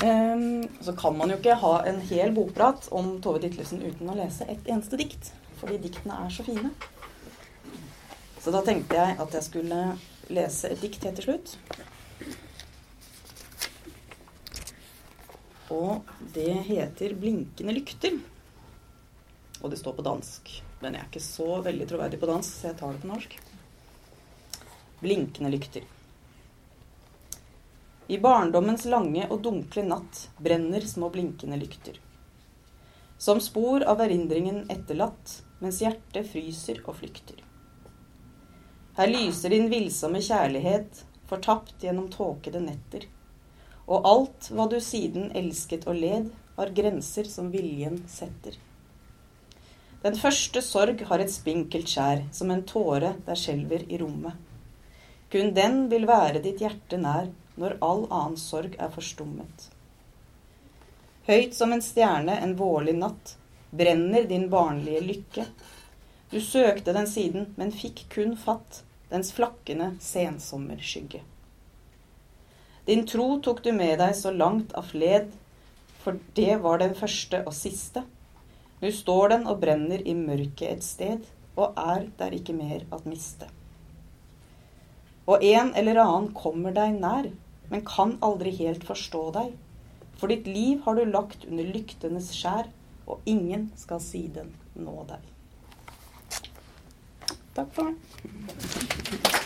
Um, 0.02 0.64
så 0.82 0.94
kan 0.98 1.18
man 1.18 1.32
jo 1.32 1.38
ikke 1.40 1.56
ha 1.62 1.76
en 1.88 2.02
hel 2.10 2.34
bokprat 2.36 2.90
om 2.92 3.14
Tove 3.24 3.40
Ditlevsen 3.44 3.84
uten 3.86 4.10
å 4.10 4.18
lese 4.18 4.48
et 4.52 4.68
eneste 4.68 5.00
dikt. 5.00 5.32
Fordi 5.62 5.78
diktene 5.82 6.18
er 6.26 6.34
så 6.34 6.46
fine. 6.46 6.74
Så 8.42 8.50
da 8.50 8.64
tenkte 8.66 8.98
jeg 8.98 9.18
at 9.22 9.36
jeg 9.38 9.46
skulle 9.46 9.80
lese 10.34 10.72
et 10.74 10.82
dikt 10.82 11.04
helt 11.06 11.20
til 11.20 11.28
slutt. 11.28 11.56
Og 15.72 16.10
det 16.34 16.54
heter 16.68 17.14
'Blinkende 17.14 17.74
lykter'. 17.74 18.20
Og 19.62 19.70
det 19.70 19.78
står 19.78 19.94
på 19.94 20.02
dansk. 20.02 20.64
Men 20.82 20.94
jeg 20.94 21.02
er 21.02 21.10
ikke 21.10 21.24
så 21.24 21.62
veldig 21.62 21.88
troverdig 21.88 22.20
på 22.20 22.26
dansk, 22.26 22.50
så 22.50 22.68
jeg 22.68 22.78
tar 22.78 22.94
det 22.94 23.02
på 23.02 23.12
norsk. 23.12 23.38
Blinkende 25.02 25.52
lykter. 25.52 25.86
I 28.08 28.18
barndommens 28.18 28.86
lange 28.86 29.28
og 29.30 29.44
dunkle 29.46 29.84
natt 29.86 30.30
brenner 30.42 30.82
små 30.82 31.10
blinkende 31.14 31.60
lykter. 31.62 32.02
Som 33.18 33.40
spor 33.40 33.86
av 33.86 34.02
erindringen 34.02 34.66
etterlatt, 34.74 35.44
mens 35.62 35.80
hjertet 35.80 36.28
fryser 36.34 36.82
og 36.88 36.98
flykter. 36.98 37.38
Her 38.98 39.08
lyser 39.08 39.54
din 39.54 39.70
villsomme 39.72 40.20
kjærlighet, 40.22 41.06
fortapt 41.30 41.84
gjennom 41.84 42.10
tåkede 42.12 42.60
netter. 42.64 43.08
Og 43.88 44.08
alt 44.08 44.50
hva 44.52 44.68
du 44.72 44.80
siden 44.84 45.32
elsket 45.36 45.88
og 45.88 46.00
led, 46.00 46.28
har 46.58 46.76
grenser 46.76 47.30
som 47.32 47.50
viljen 47.54 48.02
setter. 48.12 48.58
Den 50.02 50.16
første 50.18 50.62
sorg 50.66 51.04
har 51.08 51.22
et 51.22 51.32
spinkelt 51.32 51.90
skjær, 51.90 52.26
som 52.34 52.52
en 52.52 52.64
tåre 52.68 53.14
der 53.26 53.38
skjelver 53.38 53.86
i 53.88 54.00
rommet. 54.02 54.34
Kun 55.32 55.54
den 55.56 55.86
vil 55.92 56.08
være 56.10 56.42
ditt 56.44 56.60
hjerte 56.64 56.98
nær, 57.00 57.30
når 57.56 57.78
all 57.86 58.08
annen 58.10 58.40
sorg 58.40 58.76
er 58.80 58.92
forstummet. 58.92 59.70
Høyt 61.28 61.54
som 61.56 61.72
en 61.72 61.84
stjerne 61.86 62.40
en 62.42 62.58
vårlig 62.58 62.96
natt 62.98 63.36
brenner 63.72 64.26
din 64.28 64.50
barnlige 64.50 65.04
lykke. 65.06 65.46
Du 66.32 66.40
søkte 66.40 66.94
den 66.96 67.10
siden, 67.12 67.50
men 67.60 67.74
fikk 67.76 68.06
kun 68.14 68.38
fatt 68.40 68.86
dens 69.12 69.34
flakkende 69.36 69.90
sensommerskygge. 70.00 71.20
Din 72.88 73.04
tro 73.08 73.26
tok 73.44 73.60
du 73.66 73.74
med 73.76 73.98
deg 74.00 74.16
så 74.16 74.32
langt 74.32 74.72
av 74.80 74.88
fled, 74.94 75.34
for 76.02 76.16
det 76.40 76.56
var 76.64 76.80
den 76.80 76.96
første 76.96 77.42
og 77.44 77.52
siste. 77.54 78.06
Nå 78.80 78.94
står 78.96 79.34
den 79.34 79.44
og 79.52 79.60
brenner 79.62 80.02
i 80.08 80.16
mørket 80.18 80.70
et 80.70 80.88
sted, 80.88 81.28
og 81.60 81.76
er 81.78 82.08
der 82.18 82.38
ikke 82.40 82.56
mer 82.56 82.88
at 82.96 83.04
miste. 83.06 83.52
Og 85.28 85.44
en 85.44 85.74
eller 85.76 86.00
annen 86.02 86.32
kommer 86.34 86.72
deg 86.80 86.96
nær, 86.96 87.28
men 87.68 87.86
kan 87.88 88.16
aldri 88.24 88.56
helt 88.64 88.88
forstå 88.88 89.26
deg. 89.36 89.52
For 90.16 90.32
ditt 90.32 90.48
liv 90.48 90.80
har 90.88 90.96
du 90.96 91.04
lagt 91.12 91.44
under 91.50 91.68
lyktenes 91.76 92.32
skjær, 92.40 92.72
og 93.06 93.20
ingen 93.28 93.68
skal 93.76 94.00
siden 94.00 94.56
nå 94.80 95.04
deg. 95.12 95.22
Takk 97.54 97.74
for 97.74 97.84
meg. 97.84 99.41